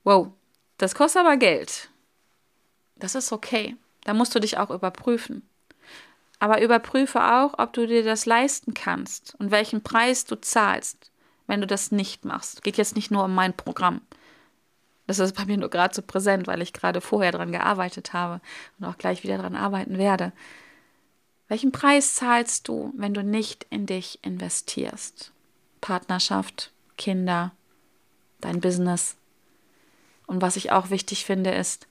wow, 0.05 0.29
das 0.77 0.95
kostet 0.95 1.21
aber 1.23 1.37
Geld. 1.37 1.91
Das 2.97 3.15
ist 3.15 3.33
okay. 3.33 3.77
Da 4.05 4.15
musst 4.15 4.35
du 4.35 4.41
dich 4.41 4.59
auch 4.59 4.71
überprüfen. 4.71 5.49
Aber 6.39 6.63
überprüfe 6.63 7.21
auch, 7.21 7.55
ob 7.59 7.73
du 7.73 7.87
dir 7.87 8.05
das 8.05 8.27
leisten 8.27 8.75
kannst 8.75 9.35
und 9.39 9.51
welchen 9.51 9.83
Preis 9.83 10.25
du 10.25 10.41
zahlst, 10.41 11.11
wenn 11.47 11.61
du 11.61 11.67
das 11.67 11.91
nicht 11.91 12.25
machst. 12.25 12.63
Geht 12.63 12.77
jetzt 12.77 12.95
nicht 12.95 13.11
nur 13.11 13.25
um 13.25 13.35
mein 13.35 13.57
Programm. 13.57 14.01
Das 15.09 15.19
ist 15.19 15.35
bei 15.35 15.47
mir 15.47 15.57
nur 15.57 15.71
gerade 15.71 15.95
so 15.95 16.03
präsent, 16.03 16.47
weil 16.47 16.61
ich 16.61 16.75
gerade 16.75 17.01
vorher 17.01 17.33
dran 17.33 17.51
gearbeitet 17.51 18.13
habe 18.13 18.41
und 18.79 18.87
auch 18.87 18.99
gleich 18.99 19.23
wieder 19.25 19.39
dran 19.39 19.57
arbeiten 19.57 19.97
werde. 19.99 20.33
Welchen 21.49 21.73
Preis 21.73 22.15
zahlst 22.15 22.69
du, 22.69 22.93
wenn 22.95 23.15
du 23.15 23.25
nicht 23.25 23.67
in 23.71 23.87
dich 23.87 24.19
investierst? 24.23 25.33
Partnerschaft, 25.81 26.73
Kinder, 26.99 27.53
dein 28.41 28.61
Business. 28.61 29.17
Und 30.27 30.43
was 30.43 30.57
ich 30.57 30.73
auch 30.73 30.91
wichtig 30.91 31.25
finde, 31.25 31.53
ist, 31.53 31.89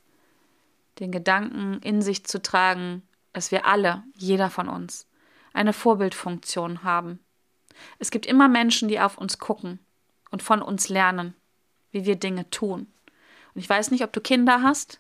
den 1.00 1.12
Gedanken 1.12 1.80
in 1.82 2.04
sich 2.04 2.24
zu 2.24 2.40
tragen, 2.40 3.02
dass 3.38 3.52
wir 3.52 3.68
alle, 3.68 4.02
jeder 4.16 4.50
von 4.50 4.68
uns, 4.68 5.06
eine 5.54 5.72
Vorbildfunktion 5.72 6.82
haben. 6.82 7.20
Es 8.00 8.10
gibt 8.10 8.26
immer 8.26 8.48
Menschen, 8.48 8.88
die 8.88 9.00
auf 9.00 9.20
uns 9.20 9.38
gucken 9.38 9.78
und 10.32 10.42
von 10.42 10.60
uns 10.60 10.90
lernen, 10.90 11.36
wie 11.92 12.08
wir 12.08 12.16
Dinge 12.16 12.50
tun. 12.50 12.88
Und 13.54 13.62
ich 13.62 13.70
weiß 13.70 13.92
nicht, 13.92 14.04
ob 14.04 14.12
du 14.12 14.22
Kinder 14.22 14.64
hast 14.64 15.00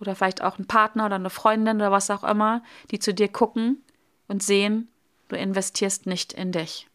oder 0.00 0.14
vielleicht 0.14 0.40
auch 0.40 0.56
einen 0.56 0.66
Partner 0.66 1.04
oder 1.04 1.16
eine 1.16 1.28
Freundin 1.28 1.76
oder 1.76 1.92
was 1.92 2.08
auch 2.08 2.24
immer, 2.24 2.62
die 2.90 2.98
zu 2.98 3.12
dir 3.12 3.28
gucken 3.28 3.84
und 4.26 4.42
sehen, 4.42 4.88
du 5.28 5.36
investierst 5.36 6.06
nicht 6.06 6.32
in 6.32 6.52
dich. 6.52 6.88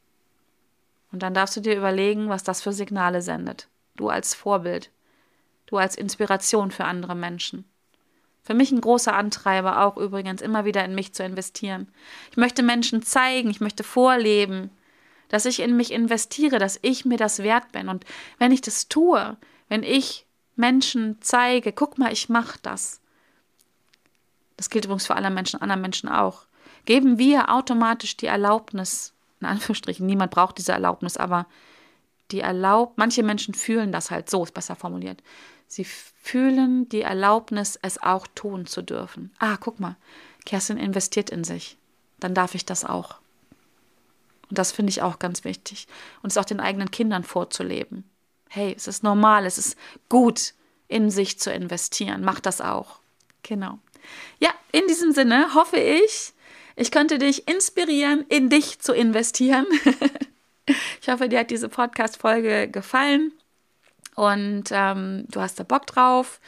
Und 1.12 1.22
dann 1.22 1.36
darfst 1.36 1.56
du 1.56 1.62
dir 1.62 1.78
überlegen, 1.78 2.28
was 2.28 2.42
das 2.42 2.64
für 2.64 2.74
Signale 2.74 3.22
sendet. 3.22 3.68
Du 3.98 4.10
als 4.10 4.34
Vorbild, 4.34 4.90
du 5.68 5.78
als 5.78 5.96
Inspiration 5.96 6.72
für 6.72 6.86
andere 6.86 7.14
Menschen. 7.14 7.71
Für 8.44 8.54
mich 8.54 8.72
ein 8.72 8.82
großer 8.82 9.14
Antreiber 9.14 9.86
auch 9.86 9.98
übrigens, 9.98 10.42
immer 10.42 10.66
wieder 10.66 10.84
in 10.84 10.96
mich 10.96 11.14
zu 11.14 11.24
investieren. 11.24 11.88
Ich 12.32 12.38
möchte 12.38 12.64
Menschen 12.64 13.04
zeigen, 13.04 13.50
ich 13.50 13.62
möchte 13.62 13.84
vorleben, 13.84 14.72
dass 15.30 15.46
ich 15.46 15.60
in 15.60 15.78
mich 15.78 15.92
investiere, 15.92 16.58
dass 16.58 16.80
ich 16.82 17.06
mir 17.06 17.18
das 17.18 17.40
wert 17.40 17.72
bin. 17.72 17.88
Und 17.88 18.06
wenn 18.40 18.52
ich 18.52 18.62
das 18.62 18.90
tue, 18.90 19.38
wenn 19.70 19.84
ich 19.84 20.26
Menschen 20.56 21.18
zeige, 21.22 21.72
guck 21.72 21.98
mal, 21.98 22.12
ich 22.12 22.30
mache 22.30 22.60
das. 22.62 23.00
Das 24.58 24.70
gilt 24.70 24.86
übrigens 24.86 25.08
für 25.08 25.16
alle 25.16 25.30
Menschen, 25.30 25.62
anderen 25.62 25.82
Menschen 25.82 26.10
auch. 26.10 26.46
Geben 26.86 27.18
wir 27.18 27.50
automatisch 27.50 28.18
die 28.18 28.26
Erlaubnis, 28.26 29.14
in 29.40 29.48
Anführungsstrichen, 29.48 30.06
niemand 30.06 30.32
braucht 30.32 30.58
diese 30.58 30.72
Erlaubnis, 30.72 31.18
aber 31.18 31.48
die 32.32 32.42
Erlaub, 32.42 32.94
manche 32.98 33.24
Menschen 33.24 33.54
fühlen 33.54 33.92
das 33.92 34.12
halt, 34.12 34.30
so 34.30 34.44
ist 34.44 34.54
besser 34.54 34.76
formuliert. 34.76 35.22
Sie 35.72 35.86
fühlen 35.86 36.90
die 36.90 37.02
Erlaubnis, 37.02 37.80
es 37.82 38.02
auch 38.02 38.28
tun 38.36 38.66
zu 38.66 38.82
dürfen. 38.82 39.32
Ah, 39.40 39.58
guck 39.58 39.80
mal, 39.80 39.96
Kerstin 40.46 40.78
investiert 40.78 41.30
in 41.30 41.44
sich. 41.44 41.78
Dann 42.20 42.34
darf 42.34 42.56
ich 42.56 42.66
das 42.66 42.84
auch. 42.84 43.16
Und 44.50 44.58
das 44.58 44.72
finde 44.72 44.90
ich 44.90 45.02
auch 45.02 45.18
ganz 45.18 45.46
wichtig. 45.46 45.88
Und 46.22 46.32
es 46.32 46.38
auch 46.38 46.46
den 46.46 46.60
eigenen 46.60 46.92
Kindern 46.92 47.24
vorzuleben 47.24 48.04
hey, 48.52 48.74
es 48.76 48.88
ist 48.88 49.02
normal, 49.02 49.46
es 49.46 49.58
ist 49.58 49.78
gut, 50.10 50.54
in 50.90 51.10
sich 51.10 51.40
zu 51.40 51.52
investieren. 51.52 52.22
Mach 52.24 52.42
das 52.42 52.60
auch. 52.60 53.00
Genau. 53.44 53.80
Ja, 54.40 54.50
in 54.74 54.86
diesem 54.88 55.14
Sinne 55.14 55.56
hoffe 55.56 55.78
ich, 55.78 56.34
ich 56.76 56.92
konnte 56.92 57.18
dich 57.18 57.48
inspirieren, 57.48 58.26
in 58.28 58.50
dich 58.50 58.80
zu 58.80 58.94
investieren. 58.94 59.66
ich 61.02 61.08
hoffe, 61.08 61.30
dir 61.30 61.40
hat 61.40 61.50
diese 61.50 61.70
Podcast-Folge 61.70 62.68
gefallen 62.68 63.32
und 64.22 64.66
ähm, 64.70 65.26
du 65.32 65.42
hast 65.42 65.60
da 65.60 65.64
Bock 65.64 65.88
drauf. 65.88 66.40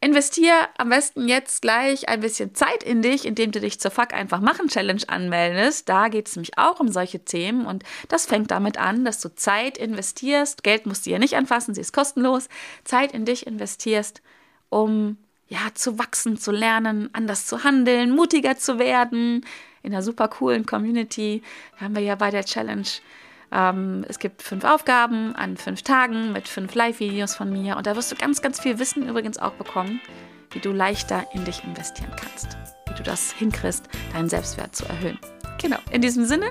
Investier 0.00 0.68
am 0.76 0.88
besten 0.88 1.28
jetzt 1.28 1.62
gleich 1.62 2.08
ein 2.08 2.18
bisschen 2.18 2.52
Zeit 2.56 2.82
in 2.82 3.00
dich, 3.00 3.26
indem 3.26 3.52
du 3.52 3.60
dich 3.60 3.78
zur 3.78 3.92
Fuck 3.92 4.12
einfach 4.12 4.40
machen 4.40 4.66
Challenge 4.66 5.02
anmeldest. 5.06 5.88
Da 5.88 6.08
geht 6.08 6.26
es 6.26 6.34
nämlich 6.34 6.58
auch 6.58 6.80
um 6.80 6.88
solche 6.88 7.24
Themen 7.24 7.64
und 7.64 7.84
das 8.08 8.26
fängt 8.26 8.50
damit 8.50 8.76
an, 8.76 9.04
dass 9.04 9.20
du 9.20 9.32
Zeit 9.32 9.78
investierst. 9.78 10.64
Geld 10.64 10.86
musst 10.86 11.06
du 11.06 11.10
ja 11.10 11.20
nicht 11.20 11.36
anfassen, 11.36 11.76
sie 11.76 11.80
ist 11.80 11.92
kostenlos. 11.92 12.48
Zeit 12.82 13.12
in 13.12 13.24
dich 13.24 13.46
investierst, 13.46 14.20
um 14.68 15.16
ja 15.46 15.60
zu 15.74 15.96
wachsen, 15.96 16.38
zu 16.38 16.50
lernen, 16.50 17.08
anders 17.12 17.46
zu 17.46 17.62
handeln, 17.62 18.10
mutiger 18.10 18.56
zu 18.56 18.80
werden. 18.80 19.46
In 19.84 19.92
einer 19.92 20.02
super 20.02 20.26
coolen 20.26 20.66
Community 20.66 21.44
haben 21.76 21.94
wir 21.94 22.02
ja 22.02 22.16
bei 22.16 22.32
der 22.32 22.44
Challenge 22.44 22.88
ähm, 23.52 24.04
es 24.08 24.18
gibt 24.18 24.42
fünf 24.42 24.64
Aufgaben 24.64 25.34
an 25.34 25.56
fünf 25.56 25.82
Tagen 25.82 26.32
mit 26.32 26.48
fünf 26.48 26.74
Live-Videos 26.74 27.34
von 27.34 27.50
mir 27.50 27.76
und 27.76 27.86
da 27.86 27.96
wirst 27.96 28.12
du 28.12 28.16
ganz, 28.16 28.42
ganz 28.42 28.60
viel 28.60 28.78
Wissen 28.78 29.08
übrigens 29.08 29.38
auch 29.38 29.52
bekommen, 29.52 30.00
wie 30.52 30.60
du 30.60 30.72
leichter 30.72 31.26
in 31.34 31.44
dich 31.44 31.64
investieren 31.64 32.14
kannst, 32.16 32.56
wie 32.88 32.94
du 32.94 33.02
das 33.02 33.32
hinkriegst, 33.32 33.88
deinen 34.12 34.28
Selbstwert 34.28 34.74
zu 34.74 34.84
erhöhen. 34.86 35.18
Genau, 35.60 35.78
in 35.90 36.00
diesem 36.00 36.24
Sinne 36.24 36.48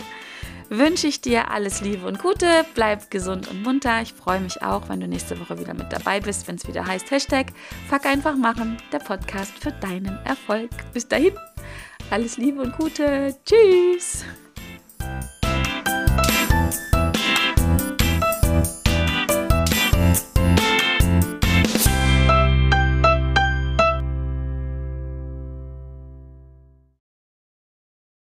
wünsche 0.70 1.08
ich 1.08 1.22
dir 1.22 1.52
alles 1.52 1.82
Liebe 1.82 2.06
und 2.08 2.22
Gute, 2.22 2.66
bleib 2.76 3.10
gesund 3.10 3.48
und 3.50 3.64
munter. 3.64 4.02
Ich 4.02 4.14
freue 4.14 4.40
mich 4.40 4.62
auch, 4.62 4.88
wenn 4.88 5.00
du 5.00 5.08
nächste 5.08 5.40
Woche 5.40 5.60
wieder 5.60 5.74
mit 5.74 5.92
dabei 5.92 6.20
bist, 6.20 6.48
wenn 6.48 6.56
es 6.56 6.68
wieder 6.68 6.86
heißt 6.86 7.10
Hashtag 7.12 7.48
Fuck 7.90 8.06
einfach 8.06 8.36
machen, 8.36 8.78
der 8.92 9.00
Podcast 9.00 9.58
für 9.60 9.72
deinen 9.72 10.18
Erfolg. 10.26 10.70
Bis 10.94 11.08
dahin, 11.08 11.34
alles 12.12 12.38
Liebe 12.38 12.62
und 12.62 12.78
Gute. 12.78 13.36
Tschüss. 13.46 14.26